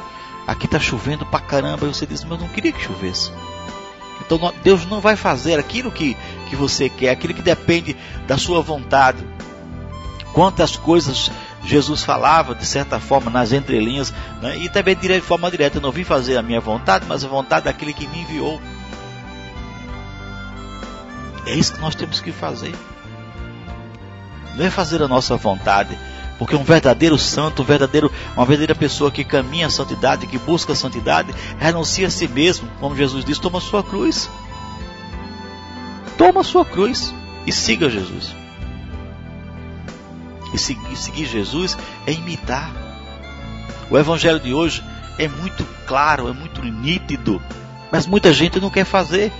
aqui 0.47 0.67
está 0.67 0.79
chovendo 0.79 1.25
pra 1.27 1.41
caramba, 1.41 1.87
e 1.87 1.95
você 1.95 2.07
diz, 2.07 2.25
mas 2.25 2.33
eu 2.33 2.47
não 2.47 2.53
queria 2.53 2.73
que 2.73 2.83
chovesse. 2.83 3.31
Então 4.21 4.53
Deus 4.63 4.87
não 4.87 5.01
vai 5.01 5.17
fazer 5.17 5.59
aquilo 5.59 5.91
que, 5.91 6.17
que 6.49 6.57
você 6.57 6.89
quer, 6.89 7.11
aquilo 7.11 7.35
que 7.35 7.43
depende 7.43 7.97
da 8.27 8.39
sua 8.39 8.61
vontade. 8.61 9.27
Quantas 10.33 10.77
coisas 10.77 11.31
Jesus 11.65 12.03
falava, 12.03 12.55
de 12.55 12.65
certa 12.65 12.99
forma, 12.99 13.31
nas 13.31 13.53
entrelinhas, 13.53 14.13
né? 14.41 14.57
e 14.57 14.69
também 14.69 14.97
de 14.97 15.21
forma 15.21 15.51
direta: 15.51 15.79
eu 15.79 15.83
não 15.83 15.93
vim 15.93 16.05
fazer 16.05 16.37
a 16.37 16.43
minha 16.43 16.61
vontade, 16.61 17.05
mas 17.07 17.25
a 17.25 17.29
vontade 17.29 17.65
daquele 17.67 17.93
que 17.93 18.07
me 18.07 18.21
enviou. 18.21 18.61
É 21.45 21.55
isso 21.55 21.75
que 21.75 21.81
nós 21.81 21.95
temos 21.95 22.21
que 22.21 22.31
fazer 22.31 22.73
não 24.55 24.65
é 24.65 24.71
fazer 24.71 25.03
a 25.03 25.09
nossa 25.09 25.37
vontade, 25.37 25.99
porque 26.43 26.57
um 26.57 26.65
verdadeiro 26.65 27.17
santo, 27.17 27.63
um 27.63 27.65
verdadeiro, 27.65 28.11
uma 28.37 28.45
verdadeira 28.45 28.75
pessoa 28.75 29.13
que 29.13 29.23
caminha 29.23 29.69
a 29.69 29.71
santidade, 29.71 30.27
que 30.27 30.39
busca 30.39 30.73
a 30.73 30.75
santidade, 30.75 31.33
renuncia 31.57 32.09
a 32.09 32.11
si 32.11 32.27
mesmo, 32.27 32.69
como 32.81 32.97
Jesus 32.97 33.25
diz, 33.25 33.39
toma 33.39 33.59
a 33.59 33.61
sua 33.61 33.81
cruz. 33.81 34.29
Toma 36.19 36.41
a 36.41 36.43
sua 36.43 36.65
cruz 36.65 37.15
e 37.47 37.53
siga 37.53 37.89
Jesus. 37.89 38.35
E 40.53 40.59
seguir, 40.59 40.97
seguir 40.97 41.27
Jesus 41.27 41.79
é 42.09 42.13
imitar. 42.13 42.73
O 43.89 43.97
evangelho 43.97 44.41
de 44.41 44.53
hoje 44.53 44.83
é 45.21 45.29
muito 45.29 45.65
claro, 45.87 46.29
é 46.29 46.33
muito 46.33 46.61
nítido, 46.61 47.41
mas 47.93 48.05
muita 48.05 48.33
gente 48.33 48.59
não 48.59 48.69
quer 48.69 48.85
fazer. 48.85 49.33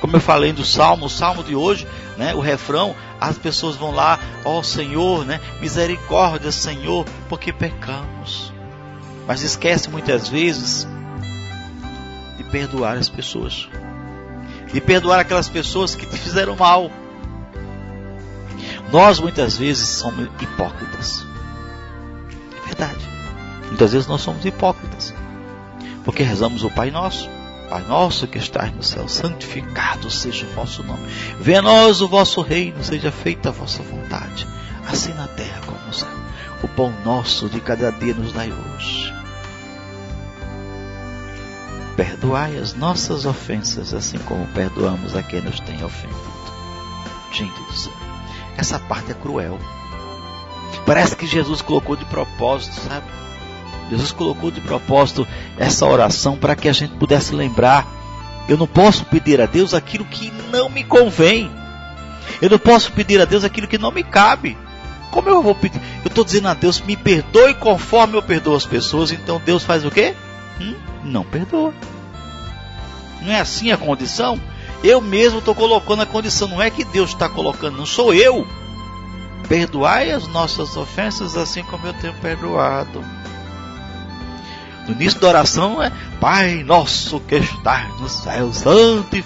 Como 0.00 0.14
eu 0.14 0.20
falei 0.20 0.52
do 0.52 0.64
salmo, 0.64 1.06
o 1.06 1.10
salmo 1.10 1.42
de 1.42 1.56
hoje, 1.56 1.88
né, 2.16 2.36
o 2.36 2.40
refrão, 2.40 2.94
as 3.20 3.38
pessoas 3.38 3.76
vão 3.76 3.90
lá, 3.90 4.18
ó 4.44 4.58
oh, 4.58 4.62
Senhor, 4.62 5.24
né, 5.24 5.40
misericórdia, 5.60 6.52
Senhor, 6.52 7.04
porque 7.28 7.52
pecamos. 7.52 8.52
Mas 9.26 9.42
esquece 9.42 9.90
muitas 9.90 10.28
vezes 10.28 10.86
de 12.36 12.44
perdoar 12.44 12.96
as 12.96 13.08
pessoas, 13.08 13.68
de 14.72 14.80
perdoar 14.80 15.20
aquelas 15.20 15.48
pessoas 15.48 15.94
que 15.94 16.06
te 16.06 16.16
fizeram 16.16 16.56
mal. 16.56 16.90
Nós 18.92 19.18
muitas 19.18 19.56
vezes 19.56 19.88
somos 19.88 20.28
hipócritas. 20.40 21.26
É 22.62 22.66
verdade. 22.66 23.08
Muitas 23.66 23.92
vezes 23.92 24.06
nós 24.06 24.20
somos 24.20 24.44
hipócritas. 24.44 25.12
Porque 26.04 26.22
rezamos 26.22 26.62
o 26.62 26.70
Pai 26.70 26.92
Nosso. 26.92 27.28
Pai 27.68 27.82
nosso 27.82 28.28
que 28.28 28.38
estás 28.38 28.72
no 28.72 28.82
céu, 28.82 29.08
santificado 29.08 30.08
seja 30.08 30.46
o 30.46 30.54
vosso 30.54 30.84
nome. 30.84 31.04
Venha 31.40 31.58
a 31.58 31.62
nós 31.62 32.00
o 32.00 32.06
vosso 32.06 32.40
reino, 32.40 32.82
seja 32.82 33.10
feita 33.10 33.48
a 33.48 33.52
vossa 33.52 33.82
vontade, 33.82 34.46
assim 34.88 35.12
na 35.14 35.26
terra 35.26 35.60
como 35.66 35.78
no 35.84 35.92
céu. 35.92 36.08
O 36.62 36.68
pão 36.68 36.94
nosso 37.04 37.48
de 37.48 37.60
cada 37.60 37.90
dia 37.90 38.14
nos 38.14 38.32
dai 38.32 38.52
hoje. 38.52 39.12
Perdoai 41.96 42.56
as 42.56 42.74
nossas 42.74 43.26
ofensas, 43.26 43.92
assim 43.92 44.18
como 44.18 44.46
perdoamos 44.48 45.16
a 45.16 45.22
quem 45.22 45.40
nos 45.40 45.58
tem 45.58 45.82
ofendido. 45.82 46.36
Gente 47.32 47.60
do 47.62 47.72
céu, 47.72 47.92
essa 48.56 48.78
parte 48.78 49.10
é 49.10 49.14
cruel. 49.14 49.58
Parece 50.84 51.16
que 51.16 51.26
Jesus 51.26 51.62
colocou 51.62 51.96
de 51.96 52.04
propósito, 52.04 52.74
sabe? 52.88 53.25
Jesus 53.90 54.12
colocou 54.12 54.50
de 54.50 54.60
propósito 54.60 55.26
essa 55.58 55.86
oração 55.86 56.36
para 56.36 56.56
que 56.56 56.68
a 56.68 56.72
gente 56.72 56.94
pudesse 56.94 57.34
lembrar. 57.34 57.86
Eu 58.48 58.56
não 58.56 58.66
posso 58.66 59.04
pedir 59.04 59.40
a 59.40 59.46
Deus 59.46 59.74
aquilo 59.74 60.04
que 60.04 60.32
não 60.50 60.68
me 60.68 60.84
convém. 60.84 61.50
Eu 62.40 62.50
não 62.50 62.58
posso 62.58 62.92
pedir 62.92 63.20
a 63.20 63.24
Deus 63.24 63.44
aquilo 63.44 63.68
que 63.68 63.78
não 63.78 63.90
me 63.90 64.02
cabe. 64.02 64.56
Como 65.10 65.28
eu 65.28 65.42
vou 65.42 65.54
pedir? 65.54 65.80
Eu 66.04 66.08
estou 66.08 66.24
dizendo 66.24 66.48
a 66.48 66.54
Deus, 66.54 66.80
me 66.80 66.96
perdoe 66.96 67.54
conforme 67.54 68.16
eu 68.16 68.22
perdoo 68.22 68.54
as 68.54 68.66
pessoas. 68.66 69.12
Então 69.12 69.40
Deus 69.44 69.62
faz 69.62 69.84
o 69.84 69.90
quê? 69.90 70.14
Hum? 70.60 70.74
Não 71.04 71.24
perdoa. 71.24 71.72
Não 73.22 73.32
é 73.32 73.40
assim 73.40 73.70
a 73.70 73.76
condição? 73.76 74.40
Eu 74.84 75.00
mesmo 75.00 75.38
estou 75.38 75.54
colocando 75.54 76.02
a 76.02 76.06
condição. 76.06 76.48
Não 76.48 76.60
é 76.60 76.70
que 76.70 76.84
Deus 76.84 77.10
está 77.10 77.28
colocando, 77.28 77.78
não 77.78 77.86
sou 77.86 78.12
eu. 78.12 78.46
Perdoai 79.48 80.10
as 80.10 80.26
nossas 80.28 80.76
ofensas 80.76 81.36
assim 81.36 81.62
como 81.64 81.86
eu 81.86 81.94
tenho 81.94 82.14
perdoado. 82.14 83.04
No 84.86 84.92
início 84.92 85.20
da 85.20 85.28
oração 85.28 85.82
é 85.82 85.90
Pai 86.20 86.62
nosso 86.62 87.20
que 87.20 87.36
estás 87.36 87.88
no 88.00 88.08
céu, 88.08 88.52
santo, 88.52 89.24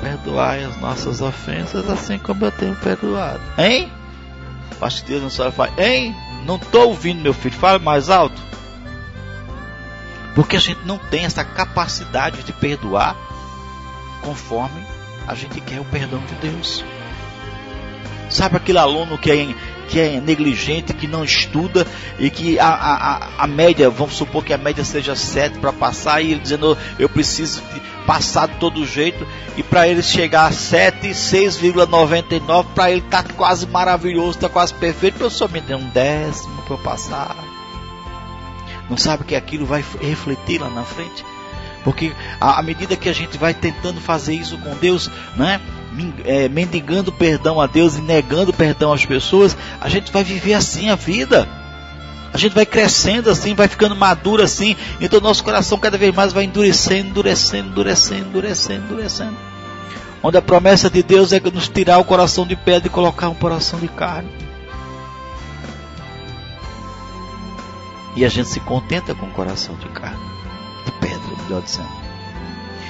perdoai 0.00 0.64
as 0.64 0.76
nossas 0.78 1.20
ofensas 1.20 1.88
assim 1.88 2.18
como 2.18 2.44
eu 2.44 2.52
tenho 2.52 2.74
perdoado. 2.76 3.40
Hein? 3.56 3.90
Acho 4.80 5.02
que 5.02 5.10
Deus 5.10 5.22
não 5.22 5.30
sabe 5.30 5.54
falar, 5.54 5.78
hein? 5.78 6.16
Não 6.46 6.56
estou 6.56 6.88
ouvindo, 6.88 7.20
meu 7.20 7.34
filho, 7.34 7.54
fala 7.54 7.78
mais 7.78 8.08
alto. 8.08 8.40
Porque 10.34 10.56
a 10.56 10.60
gente 10.60 10.80
não 10.86 10.96
tem 10.96 11.24
essa 11.24 11.44
capacidade 11.44 12.42
de 12.42 12.52
perdoar 12.52 13.14
conforme 14.22 14.82
a 15.26 15.34
gente 15.34 15.60
quer 15.60 15.80
o 15.80 15.84
perdão 15.84 16.20
de 16.20 16.34
Deus. 16.36 16.84
Sabe 18.30 18.56
aquele 18.56 18.78
aluno 18.78 19.18
que 19.18 19.30
é 19.30 19.54
que 19.90 19.98
é 19.98 20.20
negligente, 20.20 20.94
que 20.94 21.08
não 21.08 21.24
estuda 21.24 21.84
e 22.18 22.30
que 22.30 22.58
a, 22.60 22.68
a, 22.68 23.44
a 23.44 23.46
média, 23.48 23.90
vamos 23.90 24.14
supor 24.14 24.44
que 24.44 24.52
a 24.52 24.58
média 24.58 24.84
seja 24.84 25.16
7 25.16 25.58
para 25.58 25.72
passar 25.72 26.22
e 26.22 26.30
ele 26.30 26.40
dizendo 26.40 26.78
eu 26.96 27.08
preciso 27.08 27.60
passar 28.06 28.46
de 28.46 28.54
todo 28.54 28.86
jeito 28.86 29.26
e 29.56 29.62
para 29.64 29.88
ele 29.88 30.02
chegar 30.02 30.46
a 30.46 30.52
7, 30.52 31.08
6,99 31.08 32.66
para 32.72 32.90
ele 32.92 33.00
tá 33.02 33.24
quase 33.36 33.66
maravilhoso, 33.66 34.38
tá 34.38 34.48
quase 34.48 34.72
perfeito, 34.74 35.18
professor 35.18 35.50
me 35.50 35.60
dê 35.60 35.74
um 35.74 35.88
décimo 35.90 36.62
para 36.62 36.74
eu 36.74 36.78
passar. 36.78 37.36
Não 38.88 38.96
sabe 38.96 39.24
que 39.24 39.34
aquilo 39.34 39.66
vai 39.66 39.84
refletir 40.00 40.60
lá 40.60 40.70
na 40.70 40.84
frente? 40.84 41.24
Porque 41.82 42.12
à 42.40 42.62
medida 42.62 42.96
que 42.96 43.08
a 43.08 43.12
gente 43.12 43.38
vai 43.38 43.54
tentando 43.54 44.00
fazer 44.00 44.34
isso 44.34 44.56
com 44.58 44.76
Deus, 44.76 45.10
né? 45.36 45.60
É, 46.24 46.48
mendigando 46.48 47.12
perdão 47.12 47.60
a 47.60 47.66
Deus 47.66 47.96
e 47.96 48.00
negando 48.00 48.52
perdão 48.52 48.92
às 48.92 49.04
pessoas, 49.04 49.56
a 49.80 49.88
gente 49.88 50.12
vai 50.12 50.22
viver 50.24 50.54
assim 50.54 50.90
a 50.90 50.94
vida. 50.94 51.48
A 52.32 52.38
gente 52.38 52.54
vai 52.54 52.64
crescendo 52.64 53.28
assim, 53.28 53.54
vai 53.54 53.66
ficando 53.66 53.96
maduro 53.96 54.42
assim, 54.42 54.76
então 55.00 55.20
nosso 55.20 55.42
coração 55.42 55.78
cada 55.78 55.98
vez 55.98 56.14
mais 56.14 56.32
vai 56.32 56.44
endurecendo, 56.44 57.08
endurecendo, 57.08 57.70
endurecendo, 57.70 58.28
endurecendo, 58.28 58.84
endurecendo. 58.84 59.36
Onde 60.22 60.36
a 60.36 60.42
promessa 60.42 60.88
de 60.88 61.02
Deus 61.02 61.32
é 61.32 61.40
nos 61.40 61.68
tirar 61.68 61.98
o 61.98 62.04
coração 62.04 62.46
de 62.46 62.54
pedra 62.54 62.86
e 62.86 62.90
colocar 62.90 63.28
um 63.28 63.34
coração 63.34 63.80
de 63.80 63.88
carne. 63.88 64.30
E 68.16 68.24
a 68.24 68.28
gente 68.28 68.48
se 68.48 68.60
contenta 68.60 69.14
com 69.14 69.26
o 69.26 69.30
coração 69.30 69.74
de 69.76 69.88
carne, 69.88 70.20
de 70.84 70.92
pedra, 70.92 71.42
melhor 71.44 71.62
dizendo. 71.62 71.88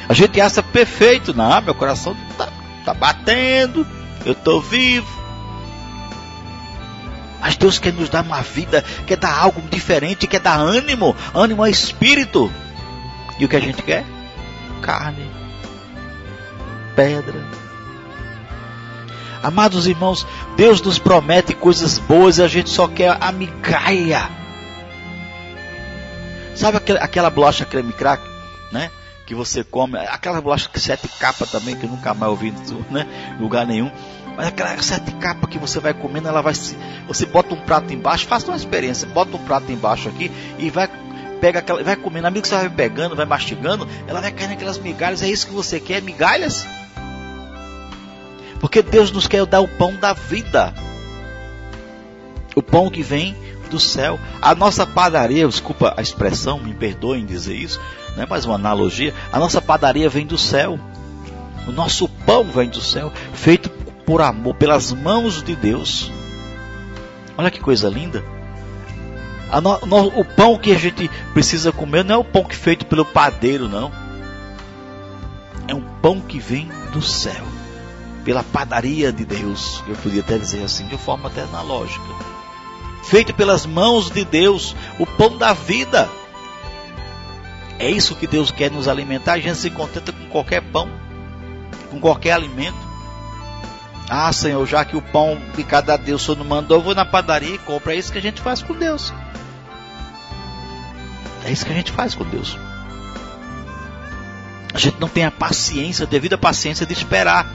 A 0.09 0.13
gente 0.13 0.41
acha 0.41 0.63
perfeito, 0.63 1.33
não, 1.33 1.63
meu 1.63 1.75
coração 1.75 2.17
está 2.31 2.49
tá 2.85 2.95
batendo, 2.95 3.87
eu 4.25 4.33
estou 4.33 4.61
vivo. 4.61 5.21
Mas 7.41 7.57
Deus 7.57 7.79
quer 7.79 7.93
nos 7.93 8.11
dar 8.11 8.23
uma 8.23 8.43
vida, 8.43 8.85
quer 9.07 9.17
dar 9.17 9.37
algo 9.39 9.63
diferente, 9.71 10.27
quer 10.27 10.41
dar 10.41 10.59
ânimo, 10.59 11.17
ânimo 11.35 11.65
é 11.65 11.71
espírito. 11.71 12.53
E 13.39 13.45
o 13.45 13.49
que 13.49 13.57
a 13.57 13.61
gente 13.61 13.83
quer? 13.83 14.05
Carne, 14.83 15.31
pedra. 16.95 17.43
Amados 19.43 19.87
irmãos, 19.87 20.27
Deus 20.55 20.83
nos 20.83 20.99
promete 20.99 21.55
coisas 21.55 21.99
boas 21.99 22.37
e 22.37 22.43
a 22.43 22.49
gente 22.49 22.69
só 22.69 22.87
quer 22.87 23.17
a 23.19 23.33
migalha. 23.33 24.29
Sabe 26.55 26.77
aquela, 26.77 27.01
aquela 27.01 27.31
bolacha 27.31 27.65
creme 27.65 27.93
crack, 27.93 28.23
né? 28.71 28.91
Que 29.31 29.35
você 29.37 29.63
come, 29.63 29.97
aquela 29.97 30.41
bolacha 30.41 30.69
que 30.69 30.81
sete 30.81 31.07
capa 31.07 31.47
também, 31.47 31.77
que 31.77 31.85
eu 31.85 31.91
nunca 31.91 32.13
mais 32.13 32.33
ouvi 32.33 32.53
né, 32.91 33.07
lugar 33.39 33.65
nenhum. 33.65 33.89
Mas 34.37 34.49
aquela 34.49 34.77
sete 34.83 35.13
capa 35.13 35.47
que 35.47 35.57
você 35.57 35.79
vai 35.79 35.95
comendo, 35.95 36.27
ela 36.27 36.43
vai 36.43 36.53
se. 36.53 36.77
Você 37.07 37.27
bota 37.27 37.55
um 37.55 37.61
prato 37.61 37.95
embaixo, 37.95 38.27
faça 38.27 38.49
uma 38.49 38.57
experiência, 38.57 39.07
bota 39.07 39.37
um 39.37 39.45
prato 39.45 39.71
embaixo 39.71 40.09
aqui 40.09 40.33
e 40.59 40.69
vai 40.69 40.91
pega 41.41 41.61
aquela, 41.61 41.81
vai 41.85 41.95
comendo, 41.95 42.27
amigo 42.27 42.45
você 42.45 42.57
vai 42.57 42.69
pegando, 42.69 43.15
vai 43.15 43.25
mastigando, 43.25 43.87
ela 44.09 44.21
vai 44.21 44.33
caindo 44.33 44.55
aquelas 44.55 44.79
migalhas, 44.79 45.23
é 45.23 45.29
isso 45.29 45.47
que 45.47 45.55
você 45.55 45.79
quer, 45.79 46.03
migalhas? 46.03 46.67
Porque 48.59 48.83
Deus 48.83 49.13
nos 49.13 49.29
quer 49.29 49.47
dar 49.47 49.61
o 49.61 49.69
pão 49.69 49.95
da 49.95 50.13
vida. 50.13 50.75
O 52.57 52.63
pão 52.63 52.91
que 52.91 53.01
vem 53.01 53.37
do 53.71 53.79
céu. 53.79 54.19
A 54.43 54.57
nossa 54.57 54.85
padaria, 54.85 55.47
desculpa 55.47 55.95
a 55.97 56.03
expressão, 56.03 56.59
me 56.59 56.75
perdoem 56.75 57.25
dizer 57.25 57.55
isso, 57.55 57.81
não 58.17 58.23
é 58.23 58.27
mais 58.27 58.45
uma 58.45 58.55
analogia. 58.55 59.15
A 59.33 59.39
nossa 59.39 59.61
padaria 59.61 60.09
vem 60.09 60.27
do 60.27 60.39
céu. 60.39 60.79
O 61.67 61.73
nosso 61.73 62.09
pão 62.09 62.45
vem 62.45 62.69
do 62.69 62.81
céu, 62.81 63.13
feito 63.33 63.69
por 64.05 64.23
amor, 64.23 64.55
pelas 64.55 64.93
mãos 64.93 65.43
de 65.43 65.55
Deus. 65.55 66.11
Olha 67.37 67.51
que 67.51 67.61
coisa 67.61 67.89
linda. 67.89 68.25
No, 69.63 69.87
no, 69.87 70.21
o 70.21 70.25
pão 70.25 70.57
que 70.59 70.73
a 70.73 70.79
gente 70.79 71.11
precisa 71.33 71.73
comer 71.73 72.05
não 72.05 72.15
é 72.17 72.19
o 72.19 72.25
pão 72.25 72.45
que 72.45 72.55
é 72.55 72.59
feito 72.59 72.87
pelo 72.87 73.05
padeiro, 73.05 73.69
não. 73.69 73.91
É 75.67 75.75
um 75.75 75.83
pão 76.01 76.21
que 76.21 76.39
vem 76.39 76.69
do 76.93 77.03
céu, 77.03 77.45
pela 78.25 78.43
padaria 78.43 79.13
de 79.13 79.25
Deus. 79.25 79.83
Eu 79.87 79.97
podia 79.97 80.21
até 80.21 80.39
dizer 80.39 80.65
assim, 80.65 80.87
de 80.87 80.97
forma 80.97 81.29
até 81.29 81.43
analógica. 81.43 82.05
Feito 83.05 83.35
pelas 83.35 83.67
mãos 83.67 84.11
de 84.11 84.25
Deus, 84.25 84.75
o 84.99 85.07
pão 85.07 85.37
da 85.37 85.53
vida. 85.53 86.09
É 87.81 87.91
isso 87.91 88.15
que 88.15 88.27
Deus 88.27 88.51
quer 88.51 88.71
nos 88.71 88.87
alimentar. 88.87 89.33
A 89.33 89.41
gente 89.41 89.57
se 89.57 89.71
contenta 89.71 90.13
com 90.13 90.27
qualquer 90.27 90.61
pão, 90.61 90.87
com 91.91 91.99
qualquer 91.99 92.33
alimento. 92.33 92.77
Ah, 94.07 94.31
Senhor, 94.35 94.67
já 94.67 94.85
que 94.85 94.99
o 94.99 95.01
pão 95.01 95.41
de 95.57 95.65
cada 95.65 95.97
Deus 95.97 96.21
o 96.21 96.25
Senhor 96.27 96.37
não 96.37 96.45
mandou, 96.45 96.77
eu 96.77 96.83
vou 96.83 96.95
na 96.95 97.07
padaria 97.07 97.55
e 97.55 97.59
compro. 97.59 97.91
É 97.91 97.95
isso 97.95 98.13
que 98.13 98.19
a 98.19 98.23
gente 98.23 98.43
faz 98.43 98.63
com 98.63 98.75
Deus. 98.75 99.15
É 101.47 101.51
isso 101.51 101.65
que 101.65 101.73
a 101.73 101.75
gente 101.75 101.91
faz 101.91 102.15
com 102.15 102.23
Deus. 102.25 102.59
A 104.75 104.79
gente 104.79 105.01
não 105.01 105.09
tem 105.09 105.25
a 105.25 105.31
paciência, 105.31 106.05
a 106.05 106.09
devida 106.09 106.37
paciência 106.37 106.85
de 106.85 106.93
esperar. 106.93 107.47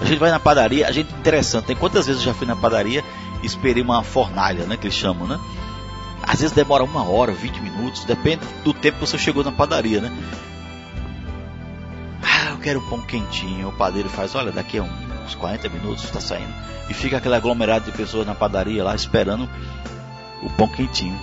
A 0.00 0.04
gente 0.04 0.20
vai 0.20 0.30
na 0.30 0.38
padaria, 0.38 0.86
a 0.86 0.92
gente 0.92 1.12
interessante, 1.14 1.66
tem 1.66 1.76
quantas 1.76 2.06
vezes 2.06 2.22
eu 2.22 2.26
já 2.26 2.34
fui 2.34 2.46
na 2.46 2.54
padaria 2.54 3.04
e 3.42 3.46
esperei 3.46 3.82
uma 3.82 4.04
fornalha, 4.04 4.66
né, 4.66 4.76
que 4.76 4.86
eles 4.86 4.96
chamam, 4.96 5.26
né? 5.26 5.38
Às 6.32 6.40
vezes 6.40 6.54
demora 6.54 6.82
uma 6.82 7.04
hora, 7.04 7.32
20 7.32 7.60
minutos, 7.60 8.04
depende 8.04 8.42
do 8.64 8.72
tempo 8.72 8.98
que 8.98 9.06
você 9.06 9.18
chegou 9.18 9.44
na 9.44 9.52
padaria, 9.52 10.00
né? 10.00 10.10
quero 12.62 12.80
pão 12.80 13.02
quentinho. 13.02 13.68
O 13.68 13.72
padeiro 13.72 14.08
faz, 14.08 14.34
olha, 14.34 14.52
daqui 14.52 14.78
a 14.78 14.82
uns 14.82 15.34
40 15.34 15.68
minutos 15.68 16.04
está 16.04 16.20
saindo. 16.20 16.52
E 16.88 16.94
fica 16.94 17.18
aquele 17.18 17.34
aglomerado 17.34 17.84
de 17.84 17.92
pessoas 17.92 18.26
na 18.26 18.34
padaria 18.34 18.82
lá 18.82 18.94
esperando 18.94 19.48
o 20.42 20.48
pão 20.50 20.68
quentinho. 20.68 21.18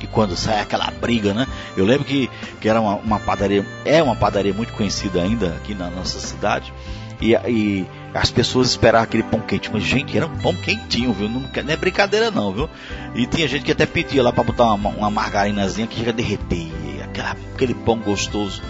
E 0.00 0.06
quando 0.06 0.36
sai 0.36 0.60
aquela 0.60 0.90
briga, 0.92 1.34
né? 1.34 1.46
Eu 1.76 1.84
lembro 1.84 2.04
que, 2.04 2.30
que 2.60 2.68
era 2.68 2.80
uma, 2.80 2.96
uma 2.96 3.18
padaria, 3.18 3.66
é 3.84 4.00
uma 4.00 4.14
padaria 4.14 4.54
muito 4.54 4.72
conhecida 4.74 5.20
ainda 5.20 5.48
aqui 5.56 5.74
na 5.74 5.90
nossa 5.90 6.20
cidade. 6.20 6.72
E, 7.20 7.34
e, 7.34 7.86
as 8.14 8.30
pessoas 8.30 8.70
esperavam 8.70 9.04
aquele 9.04 9.22
pão 9.22 9.40
quente. 9.40 9.70
Mas, 9.72 9.82
gente, 9.82 10.16
era 10.16 10.26
um 10.26 10.36
pão 10.38 10.54
quentinho, 10.54 11.12
viu? 11.12 11.28
Não, 11.28 11.40
não 11.40 11.72
é 11.72 11.76
brincadeira, 11.76 12.30
não, 12.30 12.52
viu? 12.52 12.70
E 13.14 13.26
tinha 13.26 13.46
gente 13.46 13.64
que 13.64 13.72
até 13.72 13.86
pedia 13.86 14.22
lá 14.22 14.32
para 14.32 14.44
botar 14.44 14.72
uma, 14.72 14.90
uma 14.90 15.10
margarinazinha 15.10 15.86
que 15.86 16.02
ia 16.02 16.12
derreter. 16.12 16.68
Aquela, 17.04 17.36
aquele 17.54 17.74
pão 17.74 17.98
gostoso. 17.98 18.62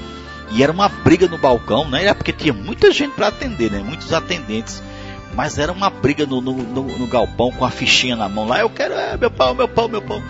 E 0.51 0.63
era 0.63 0.73
uma 0.73 0.89
briga 0.89 1.29
no 1.29 1.39
balcão, 1.39 1.89
né? 1.89 2.05
Era 2.05 2.15
porque 2.15 2.33
tinha 2.33 2.53
muita 2.53 2.91
gente 2.91 3.15
para 3.15 3.29
atender, 3.29 3.71
né? 3.71 3.81
Muitos 3.81 4.13
atendentes. 4.13 4.83
Mas 5.35 5.59
era 5.59 5.71
uma 5.71 5.91
briga 5.91 6.27
no, 6.27 6.41
no, 6.41 6.53
no, 6.55 6.99
no, 6.99 7.07
galpão 7.07 7.53
com 7.53 7.65
a 7.65 7.71
fichinha 7.71 8.17
na 8.17 8.29
mão 8.29 8.47
lá. 8.47 8.61
Eu 8.61 8.71
quero, 8.71 8.95
é, 8.95 9.17
meu 9.17 9.31
pão, 9.31 9.55
meu 9.55 9.69
pão, 9.69 9.89
meu 9.89 10.03
pão. 10.03 10.23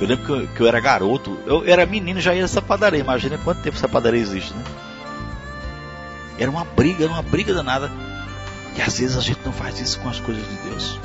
Eu 0.00 0.06
lembro 0.08 0.24
que 0.24 0.32
eu, 0.32 0.46
que 0.48 0.60
eu 0.60 0.66
era 0.66 0.80
garoto. 0.80 1.38
Eu 1.46 1.64
era 1.66 1.86
menino 1.86 2.20
já 2.20 2.34
ia 2.34 2.42
nessa 2.42 2.62
padaria. 2.62 3.00
Imagina 3.00 3.38
quanto 3.38 3.62
tempo 3.62 3.76
essa 3.76 3.88
padaria 3.88 4.20
existe, 4.20 4.52
né? 4.54 4.64
Era 6.38 6.50
uma 6.50 6.64
briga, 6.64 7.04
era 7.04 7.12
uma 7.12 7.22
briga 7.22 7.54
danada. 7.54 7.90
E 8.76 8.82
às 8.82 8.98
vezes 8.98 9.16
a 9.16 9.20
gente 9.20 9.40
não 9.44 9.52
faz 9.52 9.78
isso 9.80 10.00
com 10.00 10.08
as 10.08 10.20
coisas 10.20 10.42
de 10.42 10.56
Deus. 10.68 10.98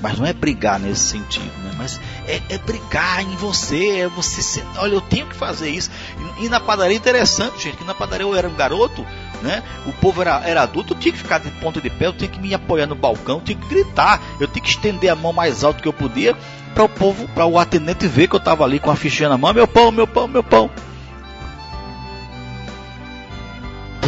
Mas 0.00 0.16
não 0.16 0.26
é 0.26 0.32
brigar 0.32 0.78
nesse 0.78 1.00
sentido, 1.00 1.50
né? 1.64 1.72
Mas 1.76 2.00
é, 2.26 2.40
é 2.50 2.58
brigar 2.58 3.20
em 3.20 3.34
você, 3.36 4.00
é 4.00 4.08
você 4.08 4.42
ser, 4.42 4.64
olha, 4.76 4.94
eu 4.94 5.00
tenho 5.00 5.26
que 5.26 5.34
fazer 5.34 5.70
isso. 5.70 5.90
E, 6.38 6.44
e, 6.44 6.48
na 6.48 6.60
padaria 6.60 6.96
interessante, 6.96 7.60
gente, 7.60 7.78
que 7.78 7.84
na 7.84 7.94
padaria 7.94 8.24
eu 8.24 8.34
era 8.34 8.48
um 8.48 8.54
garoto, 8.54 9.04
né? 9.42 9.62
O 9.86 9.92
povo 9.92 10.20
era, 10.20 10.40
era 10.44 10.62
adulto, 10.62 10.92
eu 10.92 10.98
tinha 10.98 11.12
que 11.12 11.18
ficar 11.18 11.38
de 11.38 11.50
ponta 11.52 11.80
de 11.80 11.90
pé, 11.90 12.06
eu 12.06 12.12
tinha 12.12 12.30
que 12.30 12.40
me 12.40 12.54
apoiar 12.54 12.86
no 12.86 12.94
balcão, 12.94 13.38
eu 13.38 13.42
tinha 13.42 13.58
que 13.58 13.66
gritar, 13.66 14.20
eu 14.38 14.46
tinha 14.46 14.62
que 14.62 14.70
estender 14.70 15.10
a 15.10 15.16
mão 15.16 15.32
mais 15.32 15.64
alto 15.64 15.82
que 15.82 15.88
eu 15.88 15.92
podia 15.92 16.36
para 16.74 16.84
o 16.84 16.88
povo, 16.88 17.26
para 17.28 17.44
o 17.44 17.58
atendente 17.58 18.06
ver 18.06 18.28
que 18.28 18.36
eu 18.36 18.38
estava 18.38 18.62
ali 18.62 18.78
com 18.78 18.90
a 18.90 18.96
fichinha 18.96 19.28
na 19.28 19.38
mão, 19.38 19.52
meu 19.52 19.66
pão, 19.66 19.90
meu 19.90 20.06
pão, 20.06 20.28
meu 20.28 20.44
pão. 20.44 20.70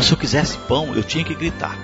Se 0.02 0.12
eu 0.12 0.18
quisesse 0.18 0.58
pão, 0.58 0.94
eu 0.94 1.02
tinha 1.02 1.24
que 1.24 1.34
gritar. 1.34 1.76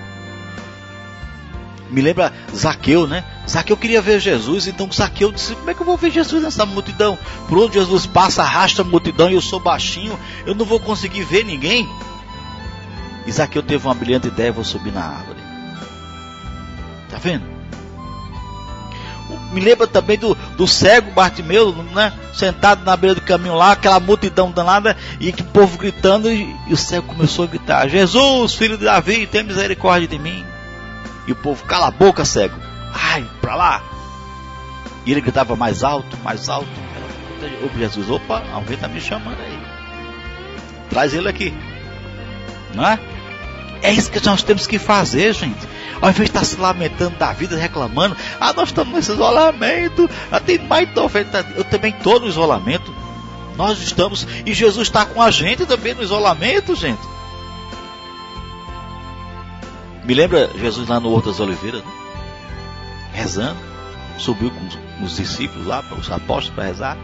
Me 1.89 2.01
lembra 2.01 2.33
Zaqueu, 2.53 3.07
né? 3.07 3.23
Zaqueu 3.49 3.77
queria 3.77 4.01
ver 4.01 4.19
Jesus, 4.19 4.67
então 4.67 4.91
Zaqueu 4.91 5.31
disse: 5.31 5.55
Como 5.55 5.69
é 5.69 5.73
que 5.73 5.81
eu 5.81 5.85
vou 5.85 5.95
ver 5.95 6.11
Jesus 6.11 6.43
nessa 6.43 6.65
multidão? 6.65 7.17
Por 7.47 7.57
onde 7.57 7.75
Jesus 7.75 8.05
passa, 8.05 8.43
arrasta 8.43 8.81
a 8.81 8.85
multidão 8.85 9.29
e 9.29 9.35
eu 9.35 9.41
sou 9.41 9.59
baixinho, 9.59 10.19
eu 10.45 10.53
não 10.53 10.65
vou 10.65 10.79
conseguir 10.79 11.23
ver 11.23 11.45
ninguém. 11.45 11.87
E 13.25 13.31
Zaqueu 13.31 13.63
teve 13.63 13.87
uma 13.87 13.93
brilhante 13.93 14.27
ideia: 14.27 14.51
vou 14.51 14.65
subir 14.65 14.91
na 14.91 15.03
árvore. 15.03 15.39
Tá 17.09 17.17
vendo? 17.17 17.56
Me 19.51 19.61
lembra 19.61 19.87
também 19.87 20.17
do, 20.17 20.35
do 20.35 20.67
cego 20.67 21.11
Bartimeu, 21.11 21.71
né? 21.93 22.11
Sentado 22.33 22.83
na 22.83 22.97
beira 22.97 23.15
do 23.15 23.21
caminho 23.21 23.55
lá, 23.55 23.71
aquela 23.71 23.99
multidão 23.99 24.51
danada, 24.51 24.95
e 25.19 25.31
que 25.31 25.41
o 25.41 25.45
povo 25.45 25.77
gritando, 25.77 26.31
e, 26.31 26.55
e 26.67 26.73
o 26.73 26.77
cego 26.77 27.07
começou 27.07 27.45
a 27.45 27.47
gritar: 27.47 27.87
Jesus, 27.87 28.53
filho 28.53 28.77
de 28.77 28.85
Davi, 28.85 29.25
tem 29.25 29.43
misericórdia 29.43 30.07
de 30.07 30.19
mim. 30.19 30.45
E 31.27 31.31
o 31.31 31.35
povo, 31.35 31.63
cala 31.65 31.87
a 31.87 31.91
boca, 31.91 32.25
cego. 32.25 32.55
Ai, 32.93 33.25
pra 33.41 33.55
lá. 33.55 33.83
E 35.05 35.11
ele 35.11 35.21
gritava 35.21 35.55
mais 35.55 35.83
alto, 35.83 36.17
mais 36.23 36.49
alto. 36.49 36.67
O 37.63 37.77
Jesus, 37.77 38.09
opa, 38.09 38.43
alguém 38.51 38.75
está 38.75 38.87
me 38.87 38.99
chamando 38.99 39.39
aí. 39.39 39.59
Traz 40.89 41.13
ele 41.13 41.29
aqui. 41.29 41.53
Não 42.73 42.85
é? 42.85 42.99
É 43.81 43.91
isso 43.91 44.11
que 44.11 44.23
nós 44.25 44.43
temos 44.43 44.67
que 44.67 44.79
fazer, 44.79 45.33
gente. 45.33 45.67
Ao 46.01 46.09
invés 46.09 46.29
de 46.29 46.37
estar 46.37 46.45
se 46.45 46.57
lamentando 46.57 47.17
da 47.17 47.31
vida, 47.33 47.55
reclamando, 47.55 48.15
ah, 48.39 48.53
nós 48.53 48.69
estamos 48.69 48.93
nesse 48.93 49.11
isolamento, 49.11 50.09
ah, 50.31 50.39
tem 50.39 50.59
mais 50.59 50.87
de 50.87 50.95
90 50.95 51.53
Eu 51.55 51.63
também 51.63 51.91
estou 51.91 52.19
no 52.19 52.27
isolamento. 52.27 52.93
Nós 53.55 53.81
estamos, 53.81 54.27
e 54.45 54.53
Jesus 54.53 54.87
está 54.87 55.05
com 55.05 55.21
a 55.21 55.31
gente 55.31 55.65
também 55.65 55.95
no 55.95 56.03
isolamento, 56.03 56.75
gente. 56.75 57.01
Me 60.03 60.13
lembra 60.13 60.49
Jesus 60.55 60.87
lá 60.87 60.99
no 60.99 61.11
Horto 61.11 61.31
das 61.31 61.39
Oliveiras, 61.39 61.83
né? 61.83 61.91
rezando, 63.13 63.59
subiu 64.17 64.51
com 64.51 65.03
os 65.03 65.17
discípulos 65.17 65.65
lá, 65.65 65.83
os 65.97 66.09
apóstolos 66.11 66.49
para 66.49 66.63
rezar. 66.65 66.97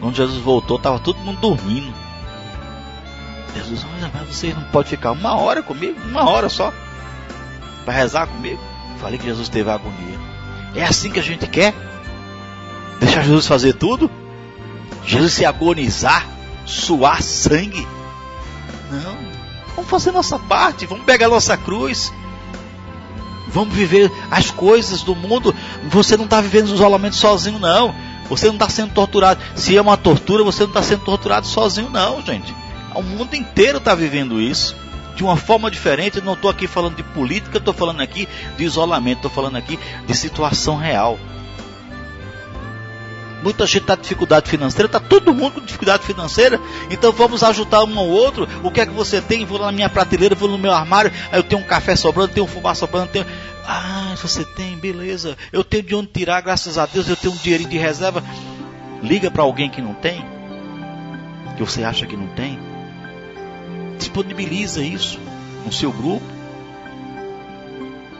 Quando 0.00 0.16
Jesus 0.16 0.38
voltou, 0.38 0.78
estava 0.78 0.98
todo 0.98 1.18
mundo 1.18 1.38
dormindo. 1.40 1.92
Jesus, 3.54 3.84
olha, 3.84 4.10
mas 4.12 4.28
vocês 4.28 4.54
não 4.54 4.62
podem 4.64 4.90
ficar 4.90 5.12
uma 5.12 5.36
hora 5.36 5.62
comigo, 5.62 5.98
uma 6.06 6.28
hora 6.28 6.48
só, 6.48 6.72
para 7.84 7.94
rezar 7.94 8.26
comigo. 8.26 8.60
Falei 9.00 9.18
que 9.18 9.26
Jesus 9.26 9.48
teve 9.48 9.70
agonia. 9.70 10.18
É 10.74 10.84
assim 10.84 11.10
que 11.10 11.18
a 11.18 11.22
gente 11.22 11.46
quer? 11.46 11.74
Deixar 13.00 13.22
Jesus 13.22 13.46
fazer 13.46 13.74
tudo? 13.74 14.10
Jesus 15.04 15.32
se 15.32 15.44
agonizar, 15.44 16.26
suar 16.66 17.22
sangue? 17.22 17.86
Não. 18.90 19.16
Vamos 19.74 19.90
fazer 19.90 20.12
nossa 20.12 20.38
parte, 20.38 20.86
vamos 20.86 21.04
pegar 21.04 21.28
nossa 21.28 21.56
cruz, 21.56 22.12
Vamos 23.52 23.74
viver 23.74 24.10
as 24.30 24.50
coisas 24.50 25.02
do 25.02 25.14
mundo. 25.14 25.54
Você 25.88 26.16
não 26.16 26.24
está 26.24 26.40
vivendo 26.40 26.72
isolamento 26.72 27.16
sozinho, 27.16 27.58
não. 27.58 27.94
Você 28.28 28.46
não 28.46 28.54
está 28.54 28.68
sendo 28.68 28.92
torturado. 28.92 29.40
Se 29.56 29.76
é 29.76 29.80
uma 29.80 29.96
tortura, 29.96 30.44
você 30.44 30.62
não 30.62 30.70
está 30.70 30.82
sendo 30.82 31.04
torturado 31.04 31.46
sozinho, 31.46 31.90
não, 31.90 32.22
gente. 32.22 32.54
O 32.94 33.02
mundo 33.02 33.34
inteiro 33.34 33.78
está 33.78 33.94
vivendo 33.94 34.40
isso. 34.40 34.76
De 35.14 35.24
uma 35.24 35.36
forma 35.36 35.70
diferente. 35.70 36.20
Não 36.20 36.34
estou 36.34 36.50
aqui 36.50 36.66
falando 36.66 36.96
de 36.96 37.02
política, 37.02 37.58
estou 37.58 37.74
falando 37.74 38.00
aqui 38.00 38.28
de 38.56 38.64
isolamento, 38.64 39.18
estou 39.18 39.30
falando 39.30 39.56
aqui 39.56 39.78
de 40.06 40.16
situação 40.16 40.76
real. 40.76 41.18
Muita 43.42 43.66
gente 43.66 43.82
está 43.82 43.96
com 43.96 44.02
dificuldade 44.02 44.50
financeira, 44.50 44.86
está 44.86 45.00
todo 45.00 45.32
mundo 45.32 45.54
com 45.54 45.60
dificuldade 45.60 46.04
financeira. 46.04 46.60
Então 46.90 47.10
vamos 47.10 47.42
ajudar 47.42 47.84
um 47.84 47.98
ao 47.98 48.06
outro. 48.06 48.46
O 48.62 48.70
que 48.70 48.80
é 48.80 48.86
que 48.86 48.92
você 48.92 49.20
tem? 49.20 49.44
Vou 49.44 49.58
lá 49.58 49.66
na 49.66 49.72
minha 49.72 49.88
prateleira, 49.88 50.34
vou 50.34 50.48
no 50.48 50.58
meu 50.58 50.72
armário. 50.72 51.10
Aí 51.32 51.38
eu 51.38 51.42
tenho 51.42 51.62
um 51.62 51.64
café 51.64 51.96
sobrando, 51.96 52.32
tenho 52.32 52.44
um 52.44 52.48
fubá 52.48 52.74
sobrando, 52.74 53.08
tenho. 53.08 53.26
Ah, 53.66 54.14
você 54.16 54.44
tem, 54.44 54.76
beleza. 54.76 55.36
Eu 55.52 55.64
tenho 55.64 55.82
de 55.82 55.94
onde 55.94 56.08
tirar, 56.08 56.40
graças 56.42 56.76
a 56.76 56.84
Deus, 56.86 57.08
eu 57.08 57.16
tenho 57.16 57.32
um 57.32 57.36
dinheirinho 57.36 57.70
de 57.70 57.78
reserva. 57.78 58.22
Liga 59.02 59.30
para 59.30 59.42
alguém 59.42 59.70
que 59.70 59.80
não 59.80 59.94
tem, 59.94 60.22
que 61.56 61.62
você 61.62 61.82
acha 61.82 62.04
que 62.04 62.16
não 62.16 62.26
tem. 62.28 62.58
Disponibiliza 64.00 64.82
isso 64.82 65.20
no 65.64 65.72
seu 65.72 65.92
grupo. 65.92 66.26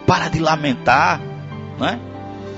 Para 0.07 0.29
de 0.29 0.39
lamentar, 0.39 1.21
né? 1.79 1.99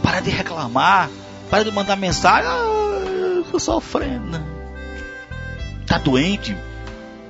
Para 0.02 0.20
de 0.20 0.30
reclamar 0.30 1.08
para 1.52 1.64
de 1.64 1.70
mandar 1.70 1.96
mensagem. 1.96 2.48
Ah, 2.48 3.42
tô 3.50 3.58
sofrendo. 3.58 4.42
Tá 5.86 5.98
doente? 5.98 6.56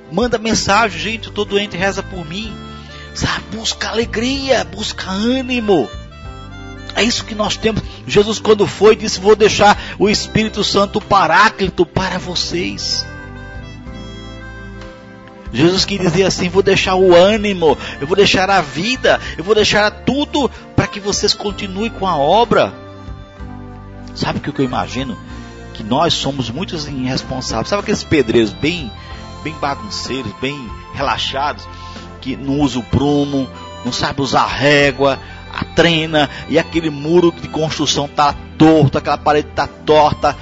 manda 0.09 0.37
mensagem, 0.37 0.97
gente, 0.97 1.31
tô 1.31 1.43
doente, 1.43 1.75
reza 1.75 2.01
por 2.01 2.25
mim. 2.25 2.55
Sabe, 3.13 3.43
busca 3.51 3.89
alegria, 3.89 4.63
busca 4.63 5.09
ânimo. 5.09 5.89
É 6.95 7.03
isso 7.03 7.25
que 7.25 7.35
nós 7.35 7.57
temos. 7.57 7.81
Jesus, 8.07 8.39
quando 8.39 8.65
foi, 8.65 8.95
disse: 8.95 9.19
Vou 9.19 9.35
deixar 9.35 9.77
o 9.99 10.09
Espírito 10.09 10.63
Santo 10.63 11.01
Paráclito 11.01 11.85
para 11.85 12.17
vocês. 12.17 13.05
Jesus 15.53 15.85
que 15.85 15.99
dizia 15.99 16.27
assim: 16.27 16.49
Vou 16.49 16.63
deixar 16.63 16.95
o 16.95 17.15
ânimo, 17.15 17.77
eu 18.01 18.07
vou 18.07 18.17
deixar 18.17 18.49
a 18.49 18.59
vida, 18.59 19.21
eu 19.37 19.43
vou 19.43 19.53
deixar 19.53 19.91
tudo 19.91 20.49
para 20.75 20.87
que 20.87 20.99
vocês 20.99 21.33
continuem 21.33 21.91
com 21.91 22.07
a 22.07 22.17
obra. 22.17 22.73
Sabe 24.15 24.39
o 24.39 24.41
que 24.41 24.59
eu 24.59 24.65
imagino? 24.65 25.17
Que 25.73 25.83
nós 25.83 26.13
somos 26.15 26.49
muitos 26.49 26.87
irresponsáveis. 26.87 27.69
Sabe 27.69 27.83
aqueles 27.83 28.03
pedreiros 28.03 28.51
bem, 28.51 28.91
bem 29.43 29.53
bagunceiros, 29.53 30.33
bem 30.41 30.69
relaxados, 30.93 31.67
que 32.19 32.35
não 32.35 32.59
usam 32.59 32.81
o 32.81 32.85
prumo, 32.85 33.47
não 33.85 33.91
sabe 33.91 34.21
usar 34.21 34.47
régua, 34.47 35.19
a 35.53 35.63
trena 35.63 36.29
e 36.49 36.57
aquele 36.57 36.89
muro 36.89 37.31
de 37.31 37.47
construção 37.47 38.07
tá 38.07 38.33
torto, 38.57 38.97
aquela 38.97 39.17
parede 39.17 39.49
tá 39.55 39.67
torta. 39.67 40.35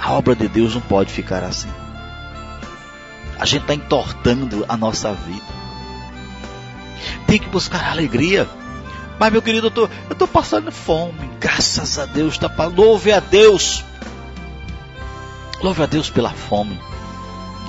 A 0.00 0.12
obra 0.12 0.36
de 0.36 0.46
Deus 0.46 0.74
não 0.74 0.80
pode 0.82 1.12
ficar 1.12 1.42
assim. 1.42 1.85
A 3.38 3.44
gente 3.44 3.62
está 3.62 3.74
entortando 3.74 4.64
a 4.68 4.76
nossa 4.76 5.12
vida. 5.12 5.44
Tem 7.26 7.38
que 7.38 7.48
buscar 7.48 7.90
alegria. 7.90 8.48
Mas, 9.18 9.32
meu 9.32 9.42
querido, 9.42 9.72
eu 9.74 9.90
estou 10.10 10.28
passando 10.28 10.70
fome. 10.70 11.30
Graças 11.40 11.98
a 11.98 12.06
Deus. 12.06 12.38
Tá, 12.38 12.50
louve 12.64 13.12
a 13.12 13.20
Deus. 13.20 13.84
Louve 15.62 15.82
a 15.82 15.86
Deus 15.86 16.10
pela 16.10 16.30
fome. 16.30 16.78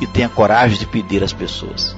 E 0.02 0.08
tenha 0.08 0.30
coragem 0.30 0.78
de 0.78 0.86
pedir 0.86 1.24
às 1.24 1.34
pessoas. 1.34 1.96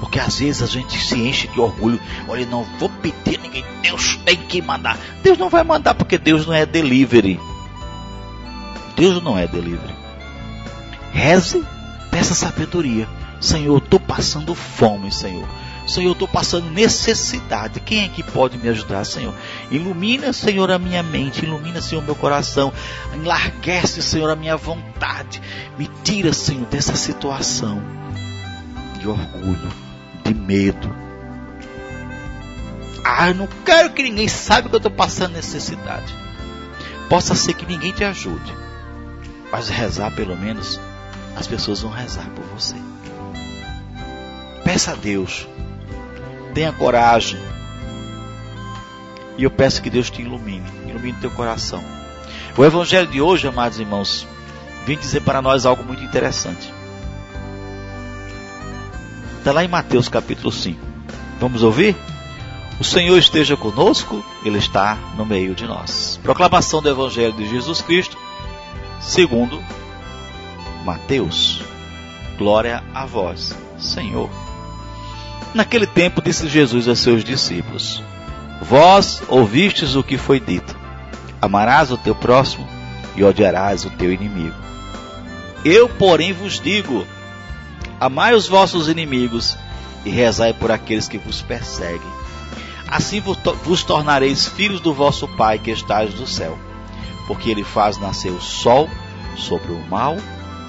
Porque 0.00 0.18
às 0.18 0.38
vezes 0.38 0.62
a 0.62 0.66
gente 0.66 0.98
se 0.98 1.16
enche 1.16 1.48
de 1.48 1.60
orgulho. 1.60 2.00
Olha, 2.26 2.46
não 2.46 2.64
vou 2.78 2.88
pedir 2.88 3.38
ninguém. 3.38 3.64
Deus 3.82 4.16
tem 4.24 4.36
que 4.36 4.60
mandar. 4.60 4.98
Deus 5.22 5.38
não 5.38 5.48
vai 5.48 5.62
mandar 5.62 5.94
porque 5.94 6.18
Deus 6.18 6.46
não 6.46 6.54
é 6.54 6.66
delivery. 6.66 7.38
Deus 8.96 9.22
não 9.22 9.38
é 9.38 9.46
delivery. 9.46 9.94
Reze, 11.12 11.64
peça 12.12 12.34
sabedoria. 12.34 13.08
Senhor, 13.40 13.78
estou 13.78 13.98
passando 13.98 14.54
fome, 14.54 15.10
Senhor. 15.10 15.48
Senhor, 15.86 16.10
eu 16.10 16.12
estou 16.12 16.28
passando 16.28 16.70
necessidade. 16.70 17.80
Quem 17.80 18.04
é 18.04 18.08
que 18.08 18.22
pode 18.22 18.56
me 18.56 18.68
ajudar, 18.68 19.04
Senhor? 19.04 19.34
Ilumina, 19.70 20.32
Senhor, 20.32 20.70
a 20.70 20.78
minha 20.78 21.02
mente. 21.02 21.44
Ilumina, 21.44 21.80
Senhor, 21.80 22.04
meu 22.04 22.14
coração. 22.14 22.72
Enlarguece, 23.14 24.00
Senhor, 24.00 24.30
a 24.30 24.36
minha 24.36 24.56
vontade. 24.56 25.42
Me 25.76 25.90
tira, 26.04 26.32
Senhor, 26.32 26.66
dessa 26.66 26.94
situação 26.94 27.82
de 29.00 29.08
orgulho, 29.08 29.72
de 30.22 30.34
medo. 30.34 30.94
Ah, 33.04 33.28
eu 33.28 33.34
não 33.34 33.48
quero 33.64 33.90
que 33.90 34.02
ninguém 34.02 34.28
saiba 34.28 34.68
que 34.68 34.76
eu 34.76 34.78
estou 34.78 34.92
passando 34.92 35.32
necessidade. 35.32 36.14
Possa 37.08 37.34
ser 37.34 37.54
que 37.54 37.66
ninguém 37.66 37.90
te 37.90 38.04
ajude. 38.04 38.54
Mas 39.50 39.68
rezar, 39.68 40.12
pelo 40.12 40.36
menos, 40.36 40.80
as 41.42 41.46
pessoas 41.46 41.82
vão 41.82 41.90
rezar 41.90 42.28
por 42.30 42.44
você. 42.46 42.76
Peça 44.64 44.92
a 44.92 44.94
Deus 44.94 45.46
Tenha 46.54 46.72
coragem. 46.72 47.40
E 49.38 49.44
eu 49.44 49.50
peço 49.50 49.80
que 49.80 49.88
Deus 49.88 50.10
te 50.10 50.20
ilumine, 50.20 50.66
ilumine 50.86 51.16
teu 51.18 51.30
coração. 51.30 51.82
O 52.56 52.64
evangelho 52.64 53.06
de 53.06 53.20
hoje, 53.20 53.48
amados 53.48 53.80
irmãos, 53.80 54.26
vem 54.84 54.98
dizer 54.98 55.22
para 55.22 55.40
nós 55.40 55.64
algo 55.64 55.82
muito 55.82 56.04
interessante. 56.04 56.72
Está 59.38 59.52
lá 59.52 59.64
em 59.64 59.68
Mateus 59.68 60.08
capítulo 60.08 60.52
5. 60.52 60.78
Vamos 61.40 61.62
ouvir? 61.62 61.96
O 62.78 62.84
Senhor 62.84 63.16
esteja 63.16 63.56
conosco, 63.56 64.22
Ele 64.44 64.58
está 64.58 64.98
no 65.16 65.24
meio 65.24 65.54
de 65.54 65.66
nós. 65.66 66.20
Proclamação 66.22 66.82
do 66.82 66.90
Evangelho 66.90 67.32
de 67.32 67.48
Jesus 67.48 67.80
Cristo, 67.80 68.18
segundo 69.00 69.62
Mateus. 70.84 71.62
Glória 72.36 72.82
a 72.92 73.06
vós, 73.06 73.56
Senhor. 73.78 74.28
Naquele 75.54 75.86
tempo 75.86 76.22
disse 76.22 76.48
Jesus 76.48 76.88
a 76.88 76.96
seus 76.96 77.22
discípulos: 77.22 78.02
Vós 78.60 79.22
ouvistes 79.28 79.94
o 79.94 80.02
que 80.02 80.18
foi 80.18 80.40
dito: 80.40 80.76
Amarás 81.40 81.90
o 81.90 81.96
teu 81.96 82.14
próximo 82.14 82.66
e 83.14 83.22
odiarás 83.22 83.84
o 83.84 83.90
teu 83.90 84.12
inimigo. 84.12 84.56
Eu, 85.64 85.88
porém, 85.88 86.32
vos 86.32 86.58
digo: 86.58 87.06
Amai 88.00 88.34
os 88.34 88.48
vossos 88.48 88.88
inimigos 88.88 89.56
e 90.04 90.10
rezai 90.10 90.52
por 90.52 90.70
aqueles 90.70 91.06
que 91.06 91.18
vos 91.18 91.42
perseguem. 91.42 92.22
Assim 92.88 93.20
vos 93.20 93.82
tornareis 93.84 94.46
filhos 94.46 94.80
do 94.80 94.92
vosso 94.92 95.28
Pai 95.28 95.58
que 95.58 95.70
estás 95.70 96.12
no 96.14 96.26
céu, 96.26 96.58
porque 97.26 97.50
ele 97.50 97.64
faz 97.64 97.98
nascer 97.98 98.30
o 98.30 98.40
sol 98.40 98.88
sobre 99.36 99.72
o 99.72 99.80
mal 99.88 100.16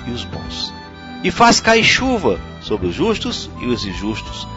e 0.08 0.12
os 0.12 0.24
bons, 0.24 0.74
e 1.24 1.32
faz 1.32 1.60
cair 1.60 1.84
chuva 1.84 2.40
sobre 2.62 2.88
os 2.88 2.96
justos 2.96 3.50
e 3.60 3.68
os 3.68 3.86
injustos. 3.86 4.48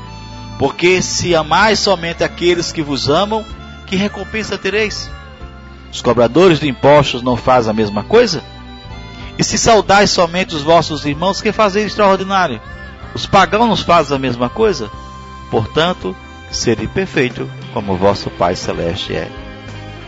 Porque 0.59 1.03
se 1.03 1.35
amais 1.35 1.79
somente 1.79 2.25
aqueles 2.25 2.73
que 2.73 2.83
vos 2.83 3.09
amam, 3.09 3.45
que 3.87 3.95
recompensa 3.95 4.57
tereis? 4.57 5.11
Os 5.93 6.01
cobradores 6.01 6.59
de 6.59 6.69
impostos 6.69 7.23
não 7.23 7.37
fazem 7.37 7.71
a 7.71 7.75
mesma 7.75 8.03
coisa? 8.03 8.43
E 9.39 9.45
se 9.45 9.59
saudais 9.59 10.11
somente 10.11 10.55
os 10.55 10.63
vossos 10.63 11.05
irmãos, 11.05 11.43
que 11.43 11.53
fazeis 11.53 11.87
extraordinário? 11.87 12.61
Os 13.15 13.27
pagãos 13.27 13.83
fazem 13.83 14.17
a 14.17 14.21
mesma 14.21 14.49
coisa? 14.49 14.91
Portanto, 15.51 16.17
sede 16.51 16.87
perfeito, 16.89 17.49
como 17.73 17.97
vosso 17.97 18.31
Pai 18.31 18.57
Celeste 18.57 19.15
é 19.15 19.31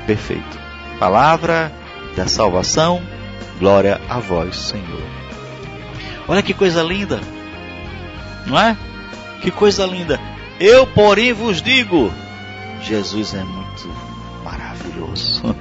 perfeito. 0.07 0.59
Palavra 0.99 1.73
da 2.17 2.27
salvação, 2.27 3.03
glória 3.59 4.01
a 4.09 4.19
vós, 4.19 4.57
Senhor. 4.57 5.18
Olha 6.29 6.43
que 6.43 6.53
coisa 6.53 6.83
linda, 6.83 7.21
não 8.47 8.59
é? 8.59 8.77
Que 9.41 9.51
coisa 9.51 9.87
linda. 9.87 10.21
Eu, 10.61 10.87
porém, 10.87 11.33
vos 11.33 11.63
digo: 11.63 12.13
Jesus 12.83 13.35
é 13.35 13.43
muito 13.43 13.89
maravilhoso. 14.45 15.43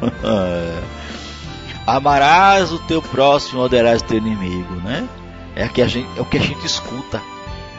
Amarás 1.87 2.71
o 2.71 2.79
teu 2.79 3.01
próximo, 3.01 3.61
odiarás 3.61 4.01
o 4.01 4.05
teu 4.05 4.17
inimigo, 4.17 4.75
né? 4.75 5.07
É, 5.55 5.69
que 5.69 5.81
a 5.81 5.87
gente, 5.87 6.07
é 6.17 6.21
o 6.21 6.25
que 6.25 6.37
a 6.37 6.41
gente 6.41 6.65
escuta. 6.65 7.21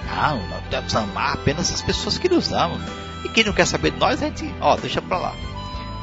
Não, 0.07 0.39
nós 0.49 0.63
devemos 0.71 0.97
amar 0.97 1.35
apenas 1.35 1.73
as 1.73 1.83
pessoas 1.83 2.17
que 2.17 2.29
nos 2.29 2.51
amam. 2.53 2.81
E 3.25 3.29
quem 3.29 3.45
não 3.45 3.53
quer 3.53 3.67
saber 3.67 3.91
de 3.91 3.99
nós, 3.99 4.23
a 4.23 4.27
gente, 4.27 4.53
ó, 4.61 4.77
deixa 4.77 5.03
pra 5.03 5.19
lá. 5.19 5.35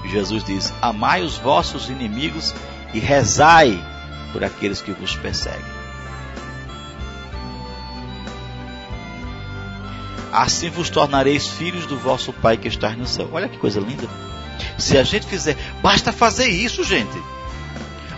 Jesus 0.06 0.44
diz: 0.44 0.74
Amai 0.82 1.24
os 1.24 1.38
vossos 1.38 1.90
inimigos 1.90 2.54
e 2.94 3.00
rezai 3.00 3.84
por 4.32 4.44
aqueles 4.44 4.82
que 4.82 4.92
vos 4.92 5.16
perseguem. 5.16 5.75
Assim 10.32 10.70
vos 10.70 10.90
tornareis 10.90 11.48
filhos 11.48 11.86
do 11.86 11.98
vosso 11.98 12.34
Pai 12.34 12.58
que 12.58 12.68
está 12.68 12.90
no 12.92 13.08
céu. 13.08 13.30
Olha 13.32 13.50
que 13.50 13.58
coisa 13.58 13.80
linda. 13.80 14.08
Se 14.78 14.98
a 14.98 15.04
gente 15.04 15.26
fizer, 15.26 15.58
basta 15.82 16.12
fazer 16.12 16.48
isso, 16.48 16.84
gente. 16.84 17.22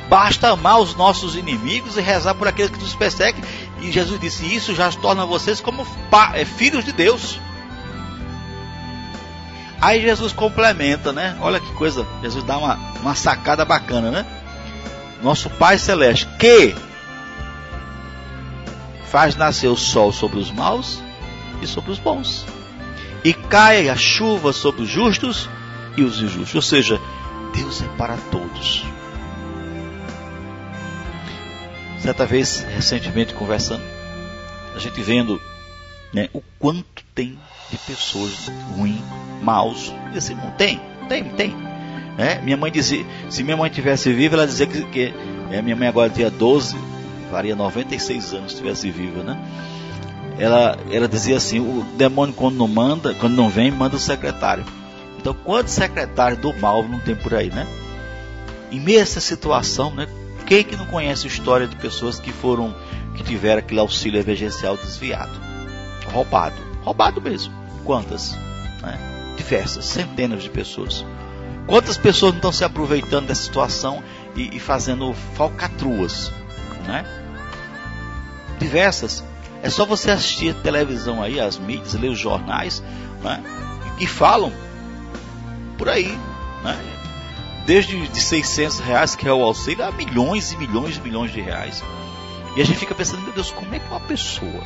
Basta 0.09 0.49
amar 0.49 0.79
os 0.79 0.95
nossos 0.95 1.35
inimigos 1.35 1.97
e 1.97 2.01
rezar 2.01 2.33
por 2.35 2.47
aqueles 2.47 2.71
que 2.71 2.79
nos 2.79 2.95
perseguem. 2.95 3.43
E 3.81 3.91
Jesus 3.91 4.19
disse: 4.19 4.55
Isso 4.55 4.73
já 4.73 4.89
torna 4.91 5.25
vocês 5.25 5.59
como 5.59 5.85
é, 6.33 6.45
filhos 6.45 6.85
de 6.85 6.93
Deus. 6.93 7.39
Aí 9.79 10.01
Jesus 10.01 10.33
complementa, 10.33 11.11
né? 11.11 11.37
Olha 11.41 11.59
que 11.59 11.71
coisa. 11.73 12.07
Jesus 12.21 12.43
dá 12.43 12.57
uma, 12.57 12.75
uma 13.01 13.15
sacada 13.15 13.65
bacana, 13.65 14.09
né? 14.09 14.25
Nosso 15.21 15.49
Pai 15.49 15.77
Celeste, 15.77 16.27
que 16.39 16.75
faz 19.11 19.35
nascer 19.35 19.67
o 19.67 19.75
sol 19.75 20.11
sobre 20.11 20.39
os 20.39 20.51
maus 20.51 21.01
e 21.61 21.67
sobre 21.67 21.91
os 21.91 21.99
bons. 21.99 22.45
E 23.23 23.33
cai 23.33 23.89
a 23.89 23.95
chuva 23.95 24.53
sobre 24.53 24.83
os 24.83 24.89
justos 24.89 25.49
e 25.95 26.03
os 26.03 26.21
injustos. 26.21 26.55
Ou 26.55 26.61
seja, 26.61 26.99
Deus 27.53 27.81
é 27.81 27.87
para 27.97 28.17
todos. 28.31 28.85
Certa 31.99 32.25
vez, 32.25 32.65
recentemente 32.69 33.33
conversando, 33.33 33.83
a 34.75 34.79
gente 34.79 35.01
vendo 35.01 35.41
né, 36.13 36.29
o 36.33 36.41
quanto 36.59 37.03
tem 37.13 37.37
de 37.69 37.77
pessoas 37.79 38.49
ruins, 38.75 39.01
maus 39.41 39.93
nesse 40.13 40.33
mundo. 40.33 40.55
Tem, 40.55 40.79
tem, 41.09 41.23
tem. 41.31 41.55
Né? 42.17 42.39
Minha 42.43 42.57
mãe 42.57 42.71
dizia, 42.71 43.05
se 43.29 43.43
minha 43.43 43.57
mãe 43.57 43.69
tivesse 43.69 44.11
viva, 44.13 44.35
ela 44.35 44.47
dizia 44.47 44.65
que, 44.67 44.83
que 44.85 45.13
é, 45.51 45.61
minha 45.61 45.75
mãe 45.75 45.87
agora 45.87 46.09
tinha 46.09 46.29
12, 46.29 46.77
faria 47.29 47.55
96 47.55 48.33
anos 48.33 48.51
se 48.51 48.57
estivesse 48.57 48.89
viva, 48.89 49.23
né? 49.23 49.37
Ela, 50.37 50.77
ela 50.91 51.07
dizia 51.07 51.37
assim: 51.37 51.59
o 51.59 51.83
demônio, 51.97 52.33
quando 52.33 52.55
não 52.55 52.67
manda, 52.67 53.13
quando 53.15 53.33
não 53.33 53.49
vem, 53.49 53.71
manda 53.71 53.95
o 53.95 53.99
secretário. 53.99 54.65
Então, 55.17 55.33
quantos 55.33 55.73
secretários 55.73 56.39
do 56.39 56.53
mal 56.57 56.83
não 56.83 56.99
tem 56.99 57.15
por 57.15 57.33
aí, 57.33 57.49
né? 57.49 57.67
Em 58.71 58.79
meio 58.79 58.99
a 58.99 59.01
essa 59.01 59.19
situação, 59.19 59.93
né? 59.93 60.07
Quem 60.45 60.63
que 60.63 60.75
não 60.75 60.85
conhece 60.85 61.25
a 61.25 61.29
história 61.29 61.67
de 61.67 61.75
pessoas 61.75 62.19
que 62.19 62.31
foram 62.31 62.73
que 63.15 63.23
tiveram 63.23 63.59
aquele 63.59 63.79
auxílio 63.79 64.21
emergencial 64.21 64.77
desviado, 64.77 65.37
roubado, 66.13 66.55
roubado 66.83 67.19
mesmo. 67.19 67.53
Quantas? 67.83 68.37
Né? 68.81 69.33
Diversas, 69.35 69.85
centenas 69.85 70.43
de 70.43 70.49
pessoas. 70.49 71.03
Quantas 71.65 71.97
pessoas 71.97 72.31
não 72.31 72.37
estão 72.37 72.51
se 72.51 72.63
aproveitando 72.63 73.27
dessa 73.27 73.43
situação 73.43 74.01
e, 74.35 74.55
e 74.55 74.59
fazendo 74.59 75.13
falcatruas, 75.35 76.31
né? 76.85 77.05
Diversas. 78.59 79.23
É 79.61 79.69
só 79.69 79.85
você 79.85 80.11
assistir 80.11 80.51
a 80.51 80.53
televisão 80.53 81.21
aí, 81.21 81.39
as 81.39 81.57
mídias, 81.57 81.93
ler 81.93 82.09
os 82.09 82.19
jornais, 82.19 82.83
né? 83.23 83.43
E 83.99 84.05
falam 84.05 84.51
por 85.77 85.89
aí, 85.89 86.17
né? 86.63 86.79
Desde 87.65 88.07
de 88.07 88.21
600 88.21 88.79
reais, 88.79 89.15
que 89.15 89.27
é 89.27 89.33
o 89.33 89.43
auxílio, 89.43 89.83
a 89.83 89.91
milhões 89.91 90.51
e 90.51 90.57
milhões 90.57 90.97
e 90.97 91.01
milhões 91.01 91.31
de 91.31 91.41
reais. 91.41 91.83
E 92.55 92.61
a 92.61 92.65
gente 92.65 92.79
fica 92.79 92.95
pensando, 92.95 93.21
meu 93.23 93.33
Deus, 93.33 93.51
como 93.51 93.73
é 93.75 93.79
que 93.79 93.87
uma 93.87 93.99
pessoa 93.99 94.63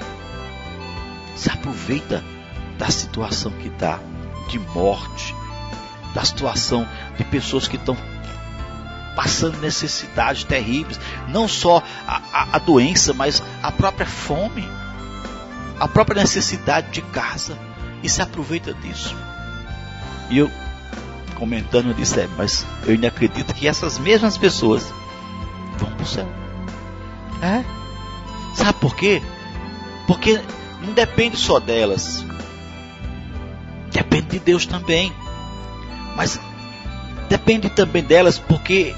se 1.35 1.49
aproveita 1.49 2.23
da 2.77 2.89
situação 2.89 3.51
que 3.51 3.67
está 3.67 3.99
de 4.47 4.59
morte, 4.59 5.35
da 6.13 6.23
situação 6.23 6.87
de 7.17 7.23
pessoas 7.23 7.67
que 7.67 7.77
estão 7.77 7.97
passando 9.15 9.57
necessidades 9.59 10.43
terríveis, 10.43 10.99
não 11.27 11.47
só 11.47 11.83
a, 12.07 12.21
a, 12.31 12.55
a, 12.55 12.59
doença, 12.59 13.13
mas 13.13 13.43
a 13.61 13.71
própria 13.71 14.05
fome, 14.05 14.67
a 15.81 15.87
própria 15.87 16.21
necessidade 16.21 16.91
de 16.91 17.01
casa, 17.01 17.57
e 18.03 18.07
se 18.07 18.21
aproveita 18.21 18.71
disso. 18.71 19.15
E 20.29 20.37
eu, 20.37 20.51
comentando, 21.33 21.87
eu 21.87 21.93
disse: 21.95 22.19
é, 22.19 22.29
mas 22.37 22.63
eu 22.85 22.91
ainda 22.91 23.07
acredito 23.07 23.51
que 23.51 23.67
essas 23.67 23.97
mesmas 23.97 24.37
pessoas 24.37 24.93
vão 25.79 25.89
para 25.89 26.03
o 26.03 26.05
céu. 26.05 26.27
É? 27.41 27.63
Sabe 28.55 28.77
por 28.79 28.95
quê? 28.95 29.23
Porque 30.05 30.39
não 30.83 30.93
depende 30.93 31.35
só 31.35 31.59
delas, 31.59 32.23
depende 33.91 34.27
de 34.27 34.39
Deus 34.39 34.67
também. 34.67 35.11
Mas 36.15 36.39
depende 37.27 37.71
também 37.71 38.03
delas, 38.03 38.37
porque 38.37 38.93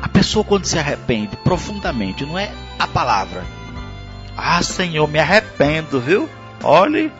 a 0.00 0.08
pessoa 0.08 0.44
quando 0.44 0.66
se 0.66 0.78
arrepende 0.78 1.36
profundamente, 1.38 2.24
não 2.24 2.38
é 2.38 2.52
a 2.78 2.86
palavra. 2.86 3.57
Ah, 4.40 4.62
Senhor, 4.62 5.08
me 5.08 5.18
arrependo, 5.18 6.00
viu? 6.00 6.28
Olhe, 6.62 7.10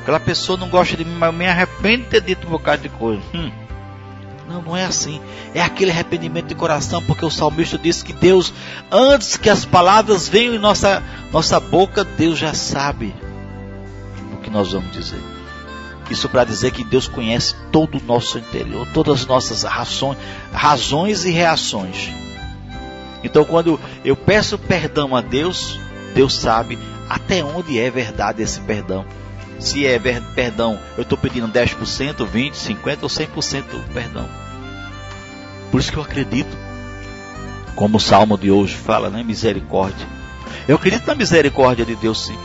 aquela 0.00 0.20
pessoa 0.20 0.56
não 0.56 0.68
gosta 0.68 0.96
de 0.96 1.04
mim, 1.04 1.16
mas 1.18 1.26
eu 1.26 1.32
me 1.32 1.44
arrependo 1.44 2.04
de 2.04 2.10
ter 2.10 2.20
dito 2.20 2.46
um 2.46 2.50
bocado 2.50 2.82
de 2.82 2.88
coisa. 2.88 3.20
Hum. 3.34 3.50
Não, 4.48 4.62
não 4.62 4.76
é 4.76 4.84
assim. 4.84 5.20
É 5.52 5.60
aquele 5.60 5.90
arrependimento 5.90 6.46
de 6.46 6.54
coração, 6.54 7.02
porque 7.02 7.24
o 7.24 7.30
salmista 7.30 7.76
disse 7.76 8.04
que 8.04 8.12
Deus, 8.12 8.54
antes 8.88 9.36
que 9.36 9.50
as 9.50 9.64
palavras 9.64 10.28
venham 10.28 10.54
em 10.54 10.58
nossa, 10.58 11.02
nossa 11.32 11.58
boca, 11.58 12.04
Deus 12.04 12.38
já 12.38 12.54
sabe 12.54 13.12
o 14.32 14.36
que 14.36 14.48
nós 14.48 14.70
vamos 14.70 14.92
dizer. 14.92 15.20
Isso 16.08 16.28
para 16.28 16.44
dizer 16.44 16.70
que 16.70 16.84
Deus 16.84 17.08
conhece 17.08 17.56
todo 17.72 17.98
o 17.98 18.02
nosso 18.04 18.38
interior, 18.38 18.86
todas 18.94 19.22
as 19.22 19.26
nossas 19.26 19.64
razões, 19.64 20.18
razões 20.52 21.24
e 21.24 21.32
reações. 21.32 22.10
Então, 23.24 23.44
quando 23.44 23.78
eu 24.04 24.14
peço 24.14 24.56
perdão 24.56 25.16
a 25.16 25.20
Deus, 25.20 25.78
Deus 26.14 26.34
sabe 26.34 26.78
até 27.08 27.44
onde 27.44 27.78
é 27.78 27.90
verdade 27.90 28.42
esse 28.42 28.60
perdão. 28.60 29.04
Se 29.58 29.86
é 29.86 29.98
perdão, 30.34 30.78
eu 30.96 31.02
estou 31.02 31.18
pedindo 31.18 31.46
10%, 31.48 31.76
20%, 32.26 32.52
50% 32.52 32.98
ou 33.02 33.08
100% 33.08 33.62
perdão. 33.92 34.28
Por 35.70 35.80
isso 35.80 35.92
que 35.92 35.98
eu 35.98 36.02
acredito, 36.02 36.56
como 37.74 37.98
o 37.98 38.00
salmo 38.00 38.38
de 38.38 38.50
hoje 38.50 38.74
fala, 38.74 39.10
né? 39.10 39.22
Misericórdia. 39.22 40.06
Eu 40.66 40.76
acredito 40.76 41.06
na 41.06 41.14
misericórdia 41.14 41.84
de 41.84 41.94
Deus, 41.94 42.26
sim. 42.26 42.38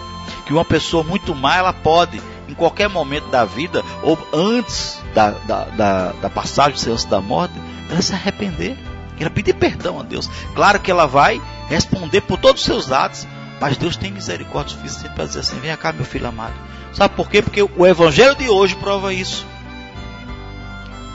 Que 0.46 0.54
uma 0.54 0.66
pessoa 0.66 1.04
muito 1.04 1.34
má, 1.34 1.56
ela 1.56 1.74
pode 1.74 2.22
em 2.48 2.54
qualquer 2.54 2.88
momento 2.88 3.28
da 3.30 3.46
vida, 3.46 3.84
ou 4.04 4.18
antes 4.34 5.02
da, 5.14 5.32
da, 5.32 5.66
da, 5.66 6.12
da 6.14 6.30
passagem, 6.30 6.92
antes 6.92 7.06
da 7.06 7.20
morte, 7.20 7.54
ela 7.90 8.02
se 8.02 8.14
arrepender, 8.14 8.78
ela 9.20 9.30
pedir 9.30 9.54
perdão 9.54 10.00
a 10.00 10.04
Deus. 10.04 10.30
Claro 10.54 10.80
que 10.80 10.92
ela 10.92 11.08
vai 11.08 11.42
responder 11.68 12.22
por 12.22 12.38
todos 12.38 12.62
os 12.62 12.66
seus 12.66 12.92
atos, 12.92 13.28
mas 13.60 13.78
Deus 13.78 13.96
tem 13.96 14.12
misericórdia 14.12 14.76
suficiente 14.76 15.14
para 15.14 15.26
dizer 15.26 15.40
assim: 15.40 15.60
vem 15.60 15.76
cá, 15.78 15.92
meu 15.92 16.06
filho 16.06 16.28
amado. 16.28 16.54
Sabe 16.94 17.16
por 17.16 17.30
quê? 17.30 17.42
Porque 17.42 17.62
o 17.62 17.86
evangelho 17.86 18.36
de 18.36 18.50
hoje 18.50 18.76
prova 18.76 19.14
isso. 19.14 19.46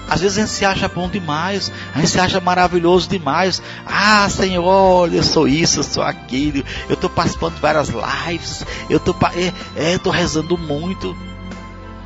Às 0.09 0.23
vezes 0.23 0.39
a 0.39 0.41
gente 0.41 0.51
se 0.51 0.65
acha 0.65 0.89
bom 0.89 1.09
demais, 1.09 1.71
a 1.95 1.99
gente 1.99 2.11
se 2.11 2.19
acha 2.19 2.41
maravilhoso 2.41 3.09
demais. 3.09 3.63
Ah, 3.87 4.29
Senhor, 4.29 4.65
olha, 4.65 5.19
eu 5.19 5.23
sou 5.23 5.47
isso, 5.47 5.79
eu 5.79 5.85
sou 5.85 6.03
aquilo. 6.03 6.65
Eu 6.89 6.95
estou 6.95 7.09
participando 7.09 7.55
de 7.55 7.61
várias 7.61 7.89
lives, 7.91 8.67
eu 8.89 8.97
estou 8.97 9.17
é, 9.35 9.53
é, 9.77 10.11
rezando 10.11 10.59
muito. 10.59 11.17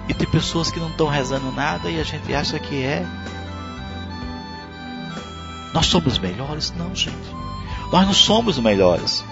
E 0.07 0.13
tem 0.13 0.29
pessoas 0.29 0.71
que 0.71 0.79
não 0.79 0.91
estão 0.91 1.09
rezando 1.09 1.51
nada 1.51 1.91
e 1.91 1.99
a 1.99 2.05
gente 2.05 2.33
acha 2.35 2.59
que 2.59 2.83
é. 2.83 3.07
Nós 5.73 5.87
somos 5.87 6.19
melhores? 6.19 6.75
Não, 6.77 6.95
gente. 6.95 7.17
Nós 7.91 8.07
não 8.07 8.13
somos 8.13 8.59
melhores. 8.59 9.25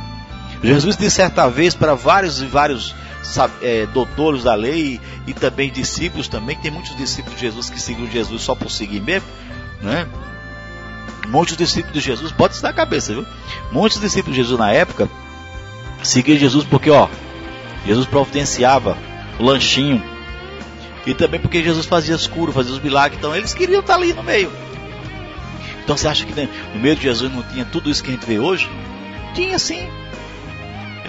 Jesus 0.62 0.96
disse 0.96 1.16
certa 1.16 1.48
vez 1.48 1.74
para 1.74 1.94
vários 1.94 2.40
e 2.40 2.46
vários 2.46 2.94
é, 3.60 3.86
doutores 3.86 4.44
da 4.44 4.54
lei 4.54 5.00
e 5.26 5.34
também 5.34 5.70
discípulos 5.70 6.28
também, 6.28 6.56
tem 6.56 6.70
muitos 6.70 6.96
discípulos 6.96 7.36
de 7.36 7.46
Jesus 7.46 7.68
que 7.68 7.80
seguiam 7.80 8.10
Jesus 8.10 8.42
só 8.42 8.54
por 8.54 8.70
seguir 8.70 9.00
mesmo, 9.00 9.28
né? 9.80 10.06
Muitos 11.28 11.56
discípulos 11.56 11.94
de 11.94 12.00
Jesus, 12.00 12.30
bota 12.32 12.54
isso 12.54 12.62
na 12.62 12.72
cabeça, 12.72 13.12
viu? 13.12 13.26
Muitos 13.70 14.00
discípulos 14.00 14.36
de 14.36 14.42
Jesus 14.42 14.58
na 14.58 14.70
época 14.70 15.08
seguiam 16.02 16.38
Jesus 16.38 16.64
porque, 16.64 16.90
ó, 16.90 17.08
Jesus 17.86 18.06
providenciava 18.06 18.96
o 19.38 19.44
lanchinho 19.44 20.02
e 21.06 21.14
também 21.14 21.40
porque 21.40 21.62
Jesus 21.62 21.86
fazia 21.86 22.14
as 22.14 22.26
curas, 22.26 22.54
fazia 22.54 22.72
os 22.72 22.80
milagres, 22.80 23.18
então 23.18 23.34
eles 23.34 23.54
queriam 23.54 23.80
estar 23.80 23.94
ali 23.94 24.12
no 24.12 24.22
meio. 24.22 24.52
Então 25.82 25.96
você 25.96 26.06
acha 26.06 26.24
que 26.24 26.48
no 26.74 26.80
meio 26.80 26.94
de 26.94 27.02
Jesus 27.02 27.32
não 27.32 27.42
tinha 27.42 27.64
tudo 27.64 27.90
isso 27.90 28.02
que 28.02 28.10
a 28.10 28.14
gente 28.14 28.26
vê 28.26 28.38
hoje? 28.38 28.70
Tinha 29.34 29.58
sim. 29.58 29.88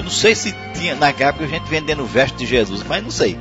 Eu 0.03 0.07
não 0.07 0.11
sei 0.11 0.35
se 0.35 0.53
tinha 0.75 0.95
na 0.95 1.07
época 1.07 1.45
a 1.45 1.47
gente 1.47 1.63
vendendo 1.69 2.05
veste 2.05 2.37
de 2.37 2.45
Jesus, 2.45 2.83
mas 2.83 3.01
não 3.01 3.09
sei. 3.09 3.39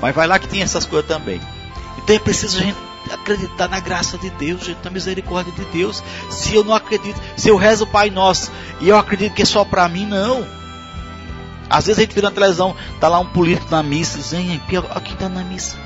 Mas 0.00 0.14
vai 0.14 0.26
lá 0.26 0.38
que 0.38 0.48
tinha 0.48 0.64
essas 0.64 0.86
coisas 0.86 1.06
também. 1.06 1.38
Então 1.98 2.16
é 2.16 2.18
preciso 2.18 2.56
a 2.58 2.62
gente 2.62 2.78
acreditar 3.12 3.68
na 3.68 3.78
graça 3.78 4.16
de 4.16 4.30
Deus, 4.30 4.64
gente, 4.64 4.78
na 4.82 4.90
misericórdia 4.90 5.52
de 5.52 5.66
Deus. 5.66 6.02
Se 6.30 6.54
eu 6.54 6.64
não 6.64 6.72
acredito, 6.72 7.20
se 7.36 7.50
eu 7.50 7.56
rezo 7.58 7.84
o 7.84 7.86
Pai 7.86 8.08
Nosso 8.08 8.50
e 8.80 8.88
eu 8.88 8.96
acredito 8.96 9.34
que 9.34 9.42
é 9.42 9.44
só 9.44 9.66
para 9.66 9.86
mim, 9.86 10.06
não. 10.06 10.46
Às 11.68 11.84
vezes 11.84 11.98
a 11.98 12.02
gente 12.02 12.14
vira 12.14 12.30
na 12.30 12.34
televisão, 12.34 12.74
tá 12.98 13.06
lá 13.08 13.20
um 13.20 13.26
político 13.26 13.70
na 13.70 13.82
missa, 13.82 14.16
dizendo, 14.16 14.62
aqui 14.88 15.14
tá 15.14 15.28
na 15.28 15.44
missa. 15.44 15.76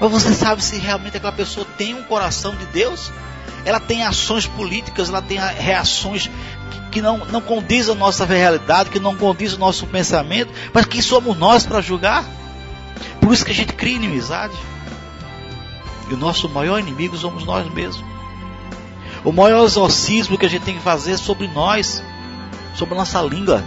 Mas 0.00 0.10
você 0.10 0.34
sabe 0.34 0.64
se 0.64 0.78
realmente 0.78 1.16
aquela 1.16 1.32
pessoa 1.32 1.64
tem 1.78 1.94
um 1.94 2.02
coração 2.02 2.56
de 2.56 2.66
Deus? 2.66 3.12
Ela 3.64 3.80
tem 3.80 4.04
ações 4.04 4.46
políticas, 4.46 5.08
ela 5.08 5.22
tem 5.22 5.38
reações 5.38 6.30
que 6.90 7.00
não, 7.00 7.18
não 7.26 7.40
condiz 7.40 7.88
a 7.88 7.94
nossa 7.94 8.24
realidade, 8.24 8.90
que 8.90 8.98
não 8.98 9.16
condiz 9.16 9.54
o 9.54 9.58
nosso 9.58 9.86
pensamento, 9.86 10.52
mas 10.72 10.86
quem 10.86 11.00
somos 11.00 11.36
nós 11.36 11.64
para 11.64 11.80
julgar? 11.80 12.24
Por 13.20 13.32
isso 13.32 13.44
que 13.44 13.52
a 13.52 13.54
gente 13.54 13.72
cria 13.72 13.96
inimizade. 13.96 14.54
E 16.10 16.14
o 16.14 16.16
nosso 16.16 16.48
maior 16.48 16.80
inimigo 16.80 17.16
somos 17.16 17.44
nós 17.44 17.72
mesmos. 17.72 18.04
O 19.24 19.32
maior 19.32 19.64
exorcismo 19.64 20.36
que 20.36 20.46
a 20.46 20.48
gente 20.48 20.62
tem 20.64 20.74
que 20.74 20.82
fazer 20.82 21.12
é 21.12 21.16
sobre 21.16 21.46
nós, 21.48 22.02
sobre 22.74 22.94
a 22.94 22.98
nossa 22.98 23.20
língua, 23.20 23.62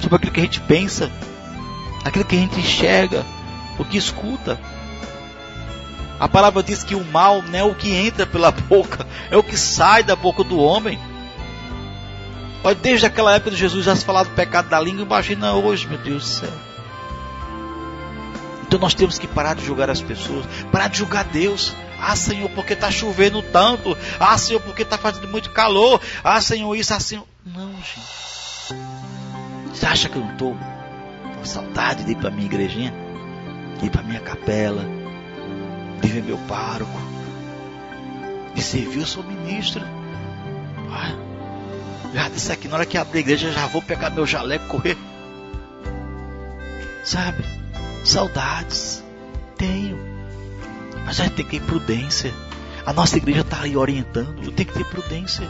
sobre 0.00 0.16
aquilo 0.16 0.32
que 0.32 0.40
a 0.40 0.44
gente 0.44 0.60
pensa, 0.62 1.10
aquilo 2.04 2.24
que 2.24 2.36
a 2.36 2.40
gente 2.40 2.58
enxerga, 2.58 3.24
o 3.78 3.84
que 3.84 3.96
escuta. 3.96 4.58
A 6.18 6.28
palavra 6.28 6.62
diz 6.62 6.82
que 6.82 6.94
o 6.94 7.04
mal 7.04 7.42
não 7.42 7.58
é 7.58 7.62
o 7.62 7.74
que 7.74 7.94
entra 7.94 8.26
pela 8.26 8.50
boca, 8.68 9.06
é 9.30 9.36
o 9.36 9.42
que 9.42 9.56
sai 9.56 10.02
da 10.02 10.16
boca 10.16 10.42
do 10.42 10.58
homem. 10.58 10.98
Olha, 12.64 12.74
desde 12.74 13.06
aquela 13.06 13.34
época 13.34 13.52
de 13.52 13.56
Jesus 13.56 13.84
já 13.84 13.94
se 13.94 14.04
falava 14.04 14.28
do 14.28 14.34
pecado 14.34 14.68
da 14.68 14.80
língua, 14.80 15.04
imagina 15.04 15.54
hoje, 15.54 15.86
meu 15.86 15.98
Deus 15.98 16.22
do 16.22 16.28
céu. 16.28 16.52
Então 18.66 18.78
nós 18.78 18.92
temos 18.92 19.18
que 19.18 19.26
parar 19.26 19.54
de 19.54 19.64
julgar 19.64 19.88
as 19.88 20.02
pessoas, 20.02 20.44
parar 20.70 20.88
de 20.88 20.98
julgar 20.98 21.24
Deus. 21.24 21.72
Ah, 22.00 22.14
Senhor, 22.14 22.50
porque 22.50 22.74
está 22.74 22.90
chovendo 22.90 23.42
tanto. 23.42 23.96
Ah, 24.20 24.36
Senhor, 24.36 24.60
porque 24.60 24.82
está 24.82 24.98
fazendo 24.98 25.26
muito 25.28 25.50
calor. 25.50 26.00
Ah, 26.22 26.40
Senhor, 26.40 26.76
isso 26.76 26.92
assim. 26.92 27.22
Não, 27.46 27.72
gente. 27.76 28.18
Você 29.72 29.86
acha 29.86 30.08
que 30.08 30.16
eu 30.16 30.22
não 30.22 30.32
estou 30.32 30.56
com 31.36 31.44
saudade 31.44 32.04
de 32.04 32.12
ir 32.12 32.16
para 32.16 32.30
minha 32.30 32.44
igrejinha? 32.44 32.92
De 33.80 33.86
ir 33.86 33.90
para 33.90 34.02
minha 34.02 34.20
capela? 34.20 34.97
De 36.00 36.22
meu 36.22 36.38
pároco? 36.48 37.00
De 38.54 38.62
servir, 38.62 39.00
eu 39.00 39.06
sou 39.06 39.22
ministro. 39.22 39.82
Ah, 40.90 41.14
já 42.14 42.28
disse 42.28 42.50
aqui, 42.50 42.68
na 42.68 42.76
hora 42.76 42.86
que 42.86 42.96
abrir 42.96 43.18
a 43.18 43.20
igreja, 43.20 43.52
já 43.52 43.66
vou 43.66 43.82
pegar 43.82 44.10
meu 44.10 44.26
jaleco 44.26 44.64
e 44.64 44.68
correr. 44.68 44.98
Sabe? 47.04 47.44
Saudades. 48.04 49.04
Tenho. 49.56 49.98
Mas 51.04 51.20
a 51.20 51.24
gente 51.24 51.34
tem 51.34 51.44
que 51.44 51.58
ter 51.58 51.66
prudência. 51.66 52.32
A 52.84 52.92
nossa 52.92 53.16
igreja 53.16 53.40
está 53.40 53.60
aí 53.60 53.76
orientando. 53.76 54.42
Eu 54.42 54.52
tenho 54.52 54.68
que 54.68 54.74
ter 54.74 54.84
prudência. 54.84 55.46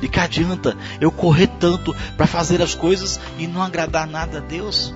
De 0.00 0.08
que 0.08 0.18
adianta 0.18 0.76
eu 1.00 1.12
correr 1.12 1.46
tanto 1.58 1.94
para 2.16 2.26
fazer 2.26 2.62
as 2.62 2.74
coisas 2.74 3.20
e 3.38 3.46
não 3.46 3.62
agradar 3.62 4.06
nada 4.06 4.38
a 4.38 4.40
Deus? 4.40 4.94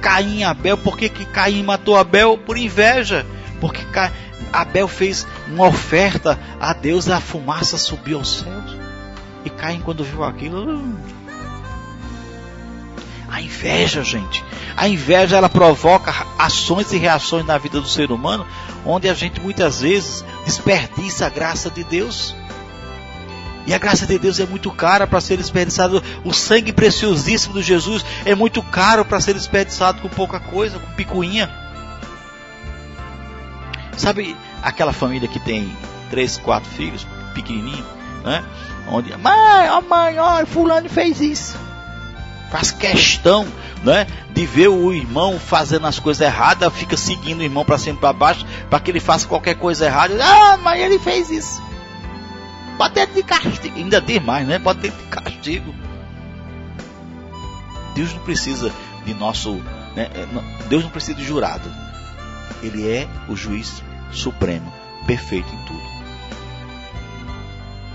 Caim 0.00 0.38
e 0.38 0.44
Abel, 0.44 0.78
por 0.78 0.96
que, 0.96 1.08
que 1.08 1.26
Caim 1.26 1.62
matou 1.62 1.96
Abel? 1.96 2.38
Por 2.38 2.56
inveja. 2.56 3.26
Porque 3.60 3.82
Abel 4.52 4.88
fez 4.88 5.26
uma 5.48 5.66
oferta 5.66 6.38
a 6.60 6.72
Deus 6.72 7.06
e 7.06 7.12
a 7.12 7.20
fumaça 7.20 7.76
subiu 7.76 8.18
aos 8.18 8.38
céus. 8.38 8.76
E 9.44 9.50
Caim, 9.50 9.80
quando 9.80 10.04
viu 10.04 10.24
aquilo, 10.24 10.68
hum. 10.68 10.96
a 13.28 13.40
inveja, 13.40 14.02
gente. 14.02 14.44
A 14.76 14.88
inveja 14.88 15.36
ela 15.36 15.48
provoca 15.48 16.14
ações 16.38 16.92
e 16.92 16.98
reações 16.98 17.44
na 17.44 17.58
vida 17.58 17.80
do 17.80 17.88
ser 17.88 18.12
humano, 18.12 18.46
onde 18.84 19.08
a 19.08 19.14
gente 19.14 19.40
muitas 19.40 19.80
vezes 19.80 20.24
desperdiça 20.44 21.26
a 21.26 21.30
graça 21.30 21.70
de 21.70 21.82
Deus. 21.84 22.34
E 23.66 23.74
a 23.74 23.78
graça 23.78 24.06
de 24.06 24.18
Deus 24.18 24.40
é 24.40 24.46
muito 24.46 24.70
cara 24.70 25.06
para 25.06 25.20
ser 25.20 25.36
desperdiçado. 25.36 26.02
O 26.24 26.32
sangue 26.32 26.72
preciosíssimo 26.72 27.54
de 27.54 27.62
Jesus 27.62 28.04
é 28.24 28.34
muito 28.34 28.62
caro 28.62 29.04
para 29.04 29.20
ser 29.20 29.34
desperdiçado 29.34 30.00
com 30.00 30.08
pouca 30.08 30.40
coisa, 30.40 30.78
com 30.78 30.90
picuinha. 30.92 31.67
Sabe 33.98 34.36
aquela 34.62 34.92
família 34.92 35.28
que 35.28 35.40
tem 35.40 35.76
três, 36.10 36.38
quatro 36.38 36.70
filhos, 36.70 37.06
pequenininho, 37.34 37.84
né? 38.24 38.44
Onde, 38.88 39.14
mãe, 39.16 39.68
ó 39.70 39.80
mãe, 39.82 40.18
ó, 40.18 40.46
fulano 40.46 40.88
fez 40.88 41.20
isso. 41.20 41.58
Faz 42.50 42.70
questão, 42.70 43.46
né? 43.82 44.06
De 44.32 44.46
ver 44.46 44.68
o 44.68 44.92
irmão 44.92 45.38
fazendo 45.38 45.86
as 45.86 45.98
coisas 45.98 46.22
erradas, 46.22 46.72
fica 46.72 46.96
seguindo 46.96 47.40
o 47.40 47.42
irmão 47.42 47.64
para 47.64 47.76
cima 47.76 47.96
e 47.96 48.00
para 48.00 48.12
baixo, 48.12 48.46
para 48.70 48.80
que 48.80 48.90
ele 48.90 49.00
faça 49.00 49.26
qualquer 49.26 49.56
coisa 49.56 49.86
errada. 49.86 50.16
Ah, 50.22 50.56
mas 50.56 50.80
ele 50.80 50.98
fez 50.98 51.28
isso. 51.30 51.68
Ter 52.94 53.08
de 53.08 53.22
castigo. 53.22 53.76
Ainda 53.76 54.00
tem 54.00 54.20
mais, 54.20 54.46
né? 54.46 54.58
Ter 54.80 54.90
de 54.90 55.02
castigo. 55.10 55.74
Deus 57.94 58.14
não 58.14 58.20
precisa 58.20 58.72
de 59.04 59.12
nosso. 59.12 59.54
Né? 59.94 60.08
É, 60.14 60.26
Deus 60.68 60.84
não 60.84 60.90
precisa 60.90 61.14
de 61.14 61.24
jurado. 61.24 61.68
Ele 62.62 62.88
é 62.88 63.08
o 63.28 63.36
juiz 63.36 63.82
supremo, 64.12 64.72
perfeito 65.06 65.52
em 65.52 65.64
tudo. 65.64 65.88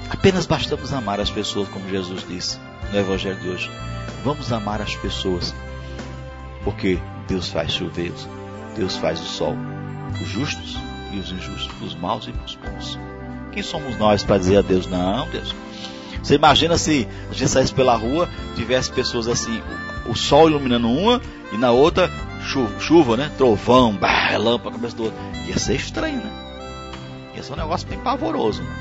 Apenas 0.09 0.45
bastamos 0.45 0.93
amar 0.93 1.19
as 1.19 1.29
pessoas, 1.29 1.67
como 1.69 1.89
Jesus 1.89 2.25
disse 2.27 2.59
no 2.91 2.99
Evangelho 2.99 3.39
de 3.39 3.49
hoje. 3.49 3.71
Vamos 4.23 4.51
amar 4.53 4.81
as 4.81 4.95
pessoas, 4.95 5.53
porque 6.63 6.99
Deus 7.27 7.49
faz 7.49 7.71
chover, 7.71 8.13
Deus 8.75 8.95
faz 8.95 9.19
o 9.19 9.25
sol, 9.25 9.55
os 10.21 10.27
justos 10.27 10.77
e 11.11 11.17
os 11.17 11.31
injustos, 11.31 11.81
os 11.81 11.95
maus 11.95 12.27
e 12.27 12.31
os 12.45 12.55
bons. 12.55 12.99
Quem 13.51 13.63
somos 13.63 13.97
nós 13.97 14.23
para 14.23 14.37
dizer 14.37 14.57
a 14.57 14.61
Deus, 14.61 14.87
não, 14.87 15.27
Deus? 15.29 15.53
Você 16.21 16.35
imagina 16.35 16.77
se 16.77 17.07
a 17.29 17.33
gente 17.33 17.49
saísse 17.49 17.73
pela 17.73 17.95
rua, 17.95 18.29
tivesse 18.55 18.91
pessoas 18.91 19.27
assim, 19.27 19.61
o 20.07 20.15
sol 20.15 20.49
iluminando 20.49 20.87
uma 20.89 21.21
e 21.51 21.57
na 21.57 21.71
outra 21.71 22.09
chuva, 22.43 22.79
chuva 22.79 23.17
né? 23.17 23.31
Trovão, 23.37 23.95
bah, 23.95 24.27
relâmpago, 24.27 24.75
cabeça 24.75 24.95
do 24.95 25.03
outro. 25.05 25.19
Ia 25.47 25.57
ser 25.57 25.75
estranho, 25.75 26.17
né? 26.17 26.31
Ia 27.35 27.43
ser 27.43 27.53
um 27.53 27.57
negócio 27.57 27.87
bem 27.87 27.99
pavoroso. 27.99 28.61
Né? 28.61 28.75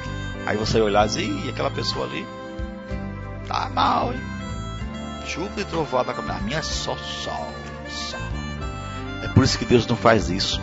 Aí 0.47 0.57
você 0.57 0.79
ia 0.79 0.85
olhar 0.85 1.05
e 1.05 1.09
dizer, 1.09 1.23
Ih, 1.23 1.49
aquela 1.49 1.71
pessoa 1.71 2.07
ali 2.07 2.27
tá 3.47 3.71
mal, 3.71 4.13
hein? 4.13 4.21
Chuva 5.27 5.61
e 5.61 5.65
trovada, 5.65 6.13
a 6.13 6.41
minha 6.41 6.59
é 6.59 6.63
só 6.63 6.97
sol, 6.97 7.49
sol. 7.89 8.21
É 9.23 9.29
por 9.29 9.45
isso 9.45 9.59
que 9.59 9.65
Deus 9.65 9.87
não 9.87 9.97
faz 9.97 10.29
isso, 10.29 10.61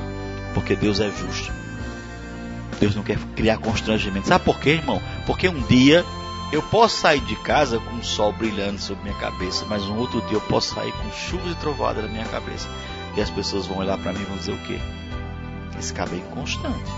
porque 0.54 0.76
Deus 0.76 1.00
é 1.00 1.10
justo. 1.10 1.52
Deus 2.80 2.96
não 2.96 3.04
quer 3.04 3.18
criar 3.36 3.58
constrangimento. 3.58 4.28
Sabe 4.28 4.44
por 4.44 4.60
quê, 4.60 4.72
irmão? 4.72 5.02
Porque 5.26 5.48
um 5.48 5.62
dia 5.62 6.06
eu 6.52 6.62
posso 6.64 6.98
sair 6.98 7.22
de 7.22 7.36
casa 7.38 7.80
com 7.80 7.96
o 7.96 8.04
sol 8.04 8.34
brilhando 8.34 8.80
sobre 8.80 9.04
minha 9.04 9.20
cabeça, 9.20 9.66
mas 9.70 9.84
um 9.84 9.98
outro 9.98 10.22
dia 10.22 10.38
eu 10.38 10.42
posso 10.42 10.74
sair 10.74 10.92
com 10.92 11.12
chuvas 11.12 11.52
e 11.52 11.56
trovadas 11.56 12.04
na 12.04 12.10
minha 12.10 12.26
cabeça. 12.26 12.68
E 13.19 13.21
as 13.21 13.29
pessoas 13.29 13.65
vão 13.65 13.79
olhar 13.79 13.97
para 13.97 14.13
mim 14.13 14.21
e 14.21 14.25
vão 14.25 14.38
dizer 14.38 14.53
o 14.53 14.58
quê? 14.60 14.79
Esse 15.77 15.93
cabelo 15.93 16.21
é 16.23 16.25
inconstante. 16.25 16.89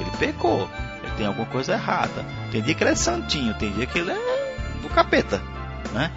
Ele 0.00 0.10
pecou. 0.18 0.66
Ele 1.02 1.12
tem 1.18 1.26
alguma 1.26 1.44
coisa 1.44 1.74
errada. 1.74 2.24
Tem 2.50 2.62
dia 2.62 2.74
que 2.74 2.82
ele 2.82 2.92
é 2.92 2.94
santinho, 2.94 3.52
tem 3.52 3.70
dia 3.70 3.84
que 3.84 3.98
ele 3.98 4.12
é 4.12 4.56
do 4.80 4.88
capeta, 4.88 5.42
né? 5.92 6.10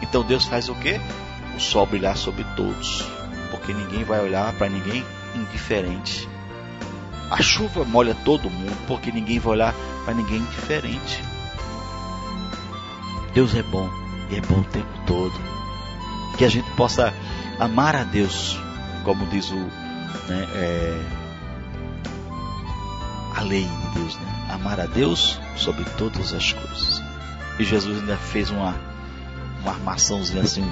Então 0.00 0.22
Deus 0.22 0.44
faz 0.44 0.68
o 0.68 0.76
quê? 0.76 1.00
O 1.56 1.60
sol 1.60 1.84
brilhar 1.84 2.16
sobre 2.16 2.44
todos, 2.54 3.04
porque 3.50 3.72
ninguém 3.72 4.04
vai 4.04 4.20
olhar 4.20 4.52
para 4.52 4.68
ninguém 4.68 5.04
indiferente. 5.34 6.28
A 7.28 7.42
chuva 7.42 7.84
molha 7.84 8.14
todo 8.24 8.48
mundo, 8.48 8.86
porque 8.86 9.10
ninguém 9.10 9.40
vai 9.40 9.54
olhar 9.54 9.74
para 10.04 10.14
ninguém 10.14 10.44
diferente. 10.44 11.20
Deus 13.34 13.52
é 13.56 13.64
bom 13.64 13.90
e 14.30 14.36
é 14.36 14.40
bom 14.40 14.60
o 14.60 14.64
tempo 14.64 15.00
todo. 15.08 15.34
Que 16.38 16.44
a 16.44 16.48
gente 16.48 16.70
possa 16.76 17.12
amar 17.60 17.94
a 17.94 18.02
Deus, 18.02 18.58
como 19.04 19.26
diz 19.26 19.50
o 19.50 19.56
né, 20.28 20.48
é, 20.54 21.00
a 23.36 23.42
lei 23.42 23.64
de 23.64 23.98
Deus, 24.00 24.16
né? 24.16 24.48
amar 24.50 24.80
a 24.80 24.86
Deus 24.86 25.38
sobre 25.56 25.84
todas 25.96 26.32
as 26.32 26.52
coisas. 26.52 27.02
E 27.58 27.64
Jesus 27.64 28.00
ainda 28.00 28.16
fez 28.16 28.50
uma, 28.50 28.74
uma 29.60 29.72
armaçãozinha 29.72 30.42
assim, 30.42 30.64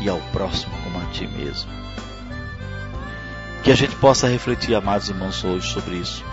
e 0.00 0.08
ao 0.08 0.18
próximo 0.32 0.72
como 0.82 1.00
a 1.00 1.06
ti 1.12 1.26
mesmo. 1.26 1.70
Que 3.62 3.70
a 3.70 3.76
gente 3.76 3.94
possa 3.96 4.28
refletir, 4.28 4.74
amados 4.74 5.08
irmãos, 5.08 5.44
hoje 5.44 5.72
sobre 5.72 5.96
isso 5.96 6.24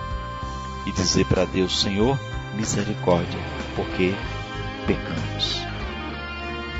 e 0.88 0.92
dizer 0.92 1.26
para 1.26 1.46
Deus: 1.46 1.82
Senhor, 1.82 2.18
misericórdia, 2.56 3.40
porque 3.76 4.16
pecamos. 4.88 5.62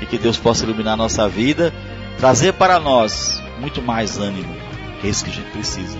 E 0.00 0.06
que 0.06 0.18
Deus 0.18 0.38
possa 0.38 0.64
iluminar 0.64 0.96
nossa 0.96 1.28
vida, 1.28 1.72
trazer 2.18 2.52
para 2.52 2.80
nós 2.80 3.40
muito 3.60 3.80
mais 3.80 4.18
ânimo, 4.18 4.54
que 5.00 5.06
é 5.06 5.10
isso 5.10 5.24
que 5.24 5.30
a 5.30 5.34
gente 5.34 5.50
precisa. 5.50 5.98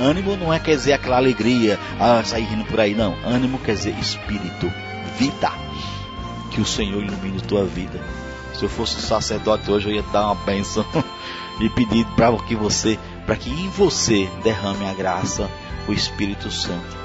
Ânimo 0.00 0.36
não 0.36 0.52
é 0.52 0.58
quer 0.58 0.76
dizer 0.76 0.94
aquela 0.94 1.16
alegria, 1.16 1.78
ah, 2.00 2.22
sair 2.24 2.44
rindo 2.44 2.64
por 2.64 2.80
aí, 2.80 2.94
não. 2.94 3.16
Ânimo 3.24 3.58
quer 3.58 3.74
dizer 3.74 3.94
espírito, 3.98 4.72
vida. 5.18 5.52
Que 6.50 6.60
o 6.60 6.66
Senhor 6.66 7.02
ilumine 7.02 7.40
tua 7.40 7.64
vida. 7.64 8.00
Se 8.54 8.64
eu 8.64 8.68
fosse 8.68 9.00
sacerdote 9.00 9.70
hoje, 9.70 9.88
eu 9.88 9.94
ia 9.94 10.02
dar 10.02 10.26
uma 10.26 10.34
bênção 10.34 10.84
e 11.60 11.68
pedir 11.68 12.04
para 12.16 12.34
que 12.38 12.54
você 12.54 12.98
para 13.26 13.36
que 13.36 13.50
em 13.50 13.68
você 13.68 14.26
derrame 14.42 14.86
a 14.86 14.94
graça, 14.94 15.50
o 15.86 15.92
Espírito 15.92 16.50
Santo. 16.50 16.96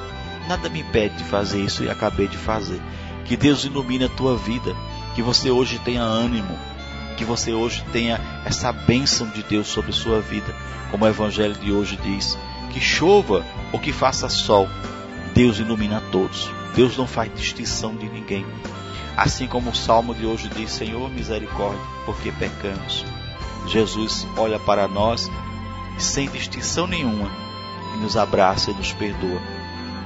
Nada 0.48 0.70
me 0.70 0.80
impede 0.80 1.18
de 1.18 1.24
fazer 1.26 1.60
isso 1.60 1.84
e 1.84 1.90
acabei 1.90 2.30
de 2.30 2.38
fazer. 2.38 2.82
Que 3.26 3.36
Deus 3.36 3.66
ilumine 3.66 4.06
a 4.06 4.10
tua 4.10 4.38
vida, 4.38 4.74
que 5.16 5.22
você 5.22 5.50
hoje 5.50 5.80
tenha 5.80 6.02
ânimo, 6.02 6.58
que 7.14 7.26
você 7.26 7.54
hoje 7.54 7.84
tenha 7.92 8.20
essa 8.46 8.72
bênção 8.72 9.28
de 9.30 9.44
Deus 9.44 9.68
sobre 9.68 9.92
sua 9.92 10.20
vida, 10.20 10.54
como 10.92 11.06
o 11.06 11.08
Evangelho 11.08 11.56
de 11.56 11.72
hoje 11.72 11.98
diz, 11.98 12.38
que 12.72 12.80
chova 12.80 13.46
ou 13.72 13.80
que 13.80 13.92
faça 13.92 14.28
sol, 14.30 14.68
Deus 15.34 15.60
ilumina 15.60 16.02
todos. 16.12 16.50
Deus 16.76 16.98
não 16.98 17.08
faz 17.08 17.34
distinção 17.34 17.96
de 17.96 18.10
ninguém. 18.10 18.46
Assim 19.16 19.48
como 19.48 19.70
o 19.70 19.76
salmo 19.76 20.14
de 20.14 20.26
hoje 20.26 20.50
diz: 20.50 20.72
Senhor, 20.72 21.10
misericórdia, 21.10 21.80
porque 22.06 22.32
pecamos. 22.32 23.06
Jesus 23.68 24.28
olha 24.38 24.60
para 24.60 24.88
nós 24.88 25.30
sem 25.98 26.28
distinção 26.28 26.88
nenhuma, 26.88 27.30
e 27.96 27.98
nos 27.98 28.18
abraça 28.18 28.72
e 28.72 28.74
nos 28.74 28.92
perdoa. 28.94 29.40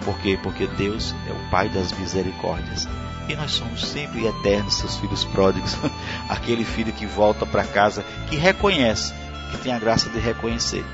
Por 0.03 0.17
quê? 0.19 0.37
Porque 0.41 0.67
Deus 0.67 1.15
é 1.27 1.31
o 1.31 1.49
Pai 1.49 1.69
das 1.69 1.91
misericórdias. 1.93 2.87
E 3.27 3.35
nós 3.35 3.51
somos 3.51 3.85
sempre 3.85 4.25
eternos 4.25 4.75
seus 4.75 4.97
filhos 4.97 5.25
pródigos. 5.25 5.75
Aquele 6.29 6.63
filho 6.63 6.93
que 6.93 7.05
volta 7.05 7.45
para 7.45 7.63
casa, 7.65 8.03
que 8.29 8.35
reconhece, 8.35 9.13
que 9.51 9.57
tem 9.57 9.73
a 9.73 9.79
graça 9.79 10.09
de 10.09 10.19
reconhecer 10.19 10.85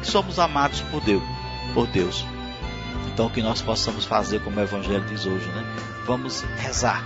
que 0.00 0.06
somos 0.06 0.38
amados 0.38 0.80
por 0.82 1.00
Deus, 1.02 1.22
por 1.74 1.86
Deus. 1.86 2.24
Então 3.12 3.28
que 3.28 3.42
nós 3.42 3.60
possamos 3.60 4.04
fazer 4.04 4.40
como 4.40 4.58
o 4.58 4.62
Evangelho 4.62 5.04
diz 5.06 5.26
hoje, 5.26 5.46
né? 5.48 5.64
Vamos 6.06 6.42
rezar 6.58 7.04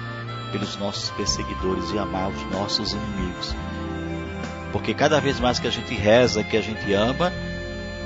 pelos 0.53 0.77
nossos 0.77 1.11
perseguidores 1.11 1.91
e 1.93 1.99
amar 1.99 2.31
os 2.31 2.43
nossos 2.51 2.93
inimigos. 2.93 3.55
Porque 4.73 4.95
cada 4.95 5.21
vez 5.21 5.41
mais 5.41 5.59
que 5.59 5.67
a 5.67 5.71
gente 5.71 5.95
reza, 5.95 6.45
que 6.45 6.57
a 6.57 6.61
gente 6.61 6.93
ama, 6.93 7.33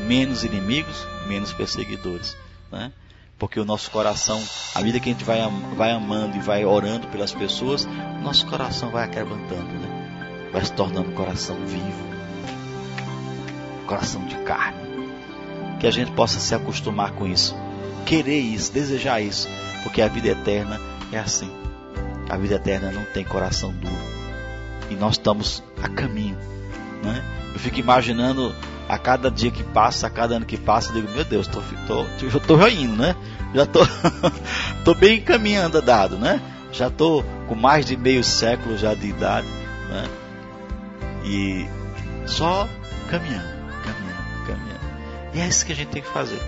menos 0.06 0.44
inimigos, 0.44 1.06
menos 1.26 1.52
perseguidores. 1.52 2.36
Né? 2.70 2.92
Porque 3.38 3.60
o 3.60 3.64
nosso 3.64 3.90
coração, 3.90 4.42
à 4.74 4.80
medida 4.80 4.98
que 4.98 5.10
a 5.10 5.12
gente 5.12 5.24
vai, 5.24 5.38
vai 5.76 5.92
amando 5.92 6.36
e 6.36 6.40
vai 6.40 6.64
orando 6.64 7.06
pelas 7.06 7.32
pessoas, 7.32 7.86
nosso 8.22 8.46
coração 8.46 8.90
vai 8.90 9.04
acrebantando, 9.04 9.72
né? 9.74 10.50
vai 10.52 10.64
se 10.64 10.72
tornando 10.72 11.10
um 11.10 11.14
coração 11.14 11.56
vivo, 11.64 12.08
coração 13.86 14.24
de 14.26 14.36
carne. 14.38 14.88
Que 15.78 15.86
a 15.86 15.90
gente 15.92 16.10
possa 16.10 16.40
se 16.40 16.52
acostumar 16.52 17.12
com 17.12 17.26
isso, 17.26 17.54
querer 18.04 18.40
isso, 18.40 18.72
desejar 18.72 19.20
isso, 19.20 19.48
porque 19.84 20.02
a 20.02 20.08
vida 20.08 20.28
eterna 20.28 20.80
é 21.12 21.18
assim. 21.18 21.50
A 22.28 22.36
vida 22.36 22.56
eterna 22.56 22.90
não 22.90 23.04
tem 23.04 23.24
coração 23.24 23.72
duro. 23.72 23.94
E 24.90 24.96
nós 24.96 25.14
estamos 25.14 25.62
a 25.80 25.88
caminho 25.88 26.36
né? 27.02 27.22
Eu 27.52 27.58
fico 27.58 27.78
imaginando 27.78 28.54
a 28.88 28.98
cada 28.98 29.30
dia 29.30 29.50
que 29.50 29.62
passa, 29.62 30.06
a 30.06 30.10
cada 30.10 30.36
ano 30.36 30.46
que 30.46 30.56
passa, 30.56 30.90
eu 30.90 31.02
digo, 31.02 31.12
meu 31.12 31.24
Deus, 31.24 31.46
tô, 31.46 31.60
tô, 31.86 32.04
eu 32.22 32.40
tô 32.40 32.56
né? 32.96 33.14
Já 33.54 33.66
tô, 33.66 33.80
tô 34.84 34.94
bem 34.94 35.20
caminhando 35.20 35.80
dado, 35.82 36.16
né? 36.16 36.40
já 36.72 36.88
estou 36.88 37.24
com 37.46 37.54
mais 37.54 37.86
de 37.86 37.96
meio 37.96 38.22
século 38.22 38.76
já 38.76 38.94
de 38.94 39.08
idade, 39.08 39.46
né? 39.88 40.08
E 41.24 41.66
só 42.26 42.68
caminhando, 43.10 43.48
caminhando, 43.84 44.46
caminhando. 44.46 44.80
E 45.34 45.40
é 45.40 45.48
isso 45.48 45.64
que 45.64 45.72
a 45.72 45.76
gente 45.76 45.88
tem 45.88 46.02
que 46.02 46.08
fazer. 46.08 46.40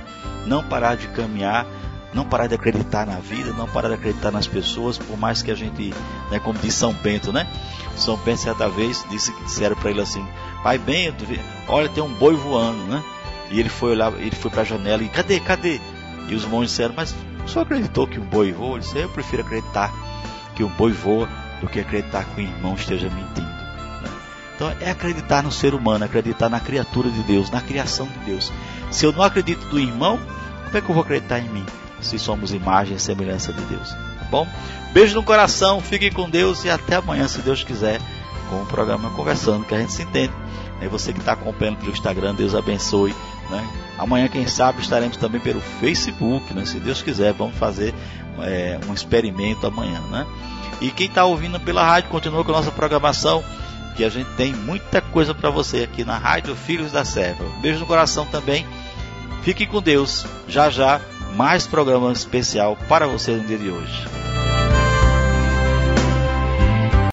Não 0.47 0.63
parar 0.63 0.97
de 0.97 1.09
caminhar, 1.09 1.67
não 2.13 2.25
parar 2.25 2.47
de 2.47 2.55
acreditar 2.55 3.07
na 3.07 3.17
vida, 3.17 3.53
não 3.53 3.69
parar 3.69 3.89
de 3.89 3.95
acreditar 3.95 4.31
nas 4.31 4.47
pessoas, 4.47 4.99
por 4.99 5.17
mais 5.17 5.43
que 5.43 5.51
a 5.51 5.55
gente, 5.55 5.95
né, 6.31 6.41
como 6.41 6.59
diz 6.59 6.75
São 6.75 6.93
Bento, 6.93 7.33
né? 7.33 7.47
São 7.97 8.17
Bento 8.17 8.41
certa 8.41 8.69
vez 8.69 9.05
disse 9.11 9.33
que 9.33 9.45
disseram 9.45 9.77
para 9.77 9.91
ele 9.91 10.01
assim: 10.01 10.27
"Pai 10.63 10.79
Bento, 10.79 11.25
olha 11.69 11.89
tem 11.89 12.03
um 12.03 12.13
boi 12.15 12.35
voando, 12.35 12.83
né?" 12.85 13.03
E 13.51 13.59
ele 13.59 13.69
foi 13.69 13.93
olhar, 13.93 14.13
ele 14.15 14.35
foi 14.35 14.51
para 14.51 14.63
a 14.63 14.65
janela 14.65 15.03
e 15.03 15.09
cadê, 15.09 15.41
cadê? 15.41 15.81
E 16.29 16.35
os 16.35 16.45
monges 16.45 16.71
disseram: 16.71 16.95
"Mas 16.97 17.15
só 17.47 17.61
acreditou 17.61 18.07
que 18.07 18.19
um 18.19 18.25
boi 18.25 18.53
voa?" 18.53 18.77
Ele 18.77 18.81
disse: 18.81 18.99
"Eu 18.99 19.09
prefiro 19.09 19.43
acreditar 19.43 19.93
que 20.55 20.65
um 20.65 20.71
boi 20.71 20.93
voa 20.93 21.29
do 21.61 21.69
que 21.69 21.81
acreditar 21.81 22.25
que 22.25 22.41
o 22.41 22.45
irmão 22.45 22.75
esteja 22.75 23.09
mentindo." 23.09 23.61
Então 24.61 24.71
é 24.79 24.91
acreditar 24.91 25.43
no 25.43 25.51
ser 25.51 25.73
humano, 25.73 26.05
acreditar 26.05 26.51
na 26.51 26.61
criatura 26.61 27.11
de 27.11 27.23
Deus, 27.23 27.51
na 27.51 27.63
criação 27.63 28.07
de 28.07 28.19
Deus. 28.27 28.53
Se 28.91 29.07
eu 29.07 29.13
não 29.13 29.23
acredito 29.23 29.65
do 29.69 29.81
irmão, 29.81 30.21
como 30.65 30.77
é 30.77 30.81
que 30.83 30.91
eu 30.91 30.95
vou 30.95 31.03
acreditar 31.03 31.39
em 31.39 31.49
mim? 31.49 31.65
Se 32.01 32.19
somos 32.19 32.53
imagem 32.53 32.97
e 32.97 33.01
semelhança 33.01 33.53
de 33.53 33.63
Deus. 33.63 33.91
Tá 33.91 34.27
bom? 34.31 34.47
Beijo 34.93 35.15
no 35.15 35.23
coração, 35.23 35.81
fiquem 35.81 36.11
com 36.11 36.29
Deus 36.29 36.65
e 36.65 36.71
até 36.71 36.97
amanhã, 36.97 37.29
se 37.29 37.41
Deus 37.41 37.63
quiser, 37.63 38.01
com 38.49 38.63
o 38.63 38.67
programa 38.67 39.11
Conversando, 39.11 39.65
que 39.65 39.75
a 39.75 39.79
gente 39.79 39.93
se 39.93 40.03
entende. 40.03 40.33
E 40.83 40.89
você 40.89 41.13
que 41.13 41.21
está 41.21 41.33
acompanhando 41.33 41.79
pelo 41.79 41.93
Instagram, 41.93 42.35
Deus 42.35 42.55
abençoe. 42.55 43.15
Né? 43.51 43.69
Amanhã, 43.99 44.29
quem 44.29 44.47
sabe, 44.47 44.81
estaremos 44.81 45.17
também 45.17 45.41
pelo 45.41 45.61
Facebook, 45.61 46.53
né? 46.55 46.65
se 46.65 46.81
Deus 46.81 47.03
quiser, 47.03 47.33
vamos 47.35 47.57
fazer 47.57 47.95
é, 48.41 48.81
um 48.89 48.95
experimento 48.95 49.67
amanhã. 49.67 50.01
Né? 50.11 50.27
E 50.81 50.91
quem 50.91 51.07
está 51.07 51.25
ouvindo 51.25 51.61
pela 51.61 51.85
rádio, 51.85 52.11
continua 52.11 52.43
com 52.43 52.53
a 52.53 52.57
nossa 52.57 52.71
programação, 52.71 53.45
que 53.95 54.05
a 54.05 54.09
gente 54.09 54.31
tem 54.31 54.55
muita 54.55 55.03
coisa 55.03 55.35
para 55.35 55.51
você 55.51 55.83
aqui 55.83 56.05
na 56.05 56.17
Rádio 56.17 56.57
Filhos 56.57 56.91
da 56.91 57.05
Serva. 57.05 57.45
beijo 57.61 57.81
no 57.81 57.87
coração 57.87 58.25
também. 58.27 58.67
Fique 59.43 59.67
com 59.67 59.83
Deus. 59.83 60.25
Já 60.49 60.71
já, 60.71 61.01
mais 61.37 61.67
programa 61.67 62.13
especial 62.13 62.77
para 62.89 63.07
você 63.07 63.33
no 63.33 63.45
dia 63.45 63.59
de 63.59 63.71
hoje. 63.71 64.40